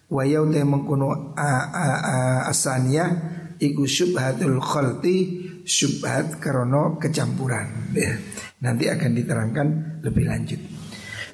wa 0.10 0.26
yau 0.26 0.50
te 0.50 0.66
mengkuno 0.66 1.38
asania 2.50 3.06
iku 3.62 3.86
syubhatul 3.86 4.58
khalti 4.58 5.48
syubhat 5.62 6.42
krono 6.42 6.98
kecampuran 6.98 7.94
ya. 7.94 8.18
Nanti 8.62 8.86
akan 8.89 9.12
diterangkan 9.18 9.68
lebih 10.06 10.26
lanjut. 10.30 10.62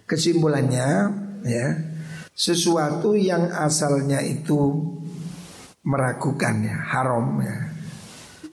Kesimpulannya 0.08 0.88
ya, 1.44 1.68
sesuatu 2.32 3.20
yang 3.20 3.52
asalnya 3.52 4.24
itu 4.24 4.80
meragukan 5.84 6.56
ya, 6.64 6.78
haram 6.96 7.40
ya. 7.44 7.58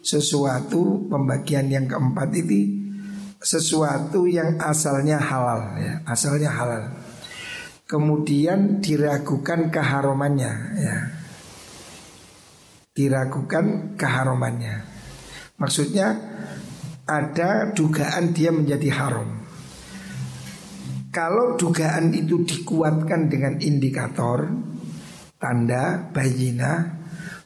Sesuatu 0.02 1.06
pembagian 1.06 1.70
yang 1.70 1.86
keempat 1.86 2.34
itu 2.34 2.73
sesuatu 3.44 4.24
yang 4.24 4.56
asalnya 4.56 5.20
halal 5.20 5.76
ya, 5.76 6.00
asalnya 6.08 6.48
halal. 6.48 6.84
Kemudian 7.84 8.80
diragukan 8.80 9.68
keharumannya 9.68 10.52
ya. 10.80 10.96
Diragukan 12.96 13.94
keharumannya. 14.00 14.88
Maksudnya 15.60 16.16
ada 17.04 17.68
dugaan 17.76 18.32
dia 18.32 18.48
menjadi 18.48 18.88
haram. 18.96 19.28
Kalau 21.12 21.54
dugaan 21.60 22.10
itu 22.16 22.42
dikuatkan 22.42 23.30
dengan 23.30 23.60
indikator 23.60 24.50
tanda 25.38 26.10
bayina 26.10 27.04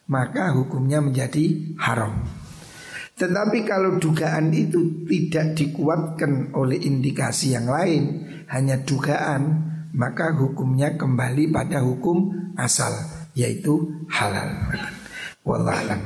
maka 0.08 0.56
hukumnya 0.56 1.04
menjadi 1.04 1.76
haram. 1.76 2.37
Tetapi 3.18 3.66
kalau 3.66 3.98
dugaan 3.98 4.54
itu 4.54 5.02
tidak 5.10 5.58
dikuatkan 5.58 6.54
oleh 6.54 6.78
indikasi 6.78 7.58
yang 7.58 7.66
lain, 7.66 8.30
hanya 8.46 8.78
dugaan, 8.86 9.66
maka 9.90 10.30
hukumnya 10.38 10.94
kembali 10.94 11.50
pada 11.50 11.82
hukum 11.82 12.30
asal, 12.54 12.94
yaitu 13.34 14.06
halal. 14.06 14.70
Wallahualam. 15.42 15.98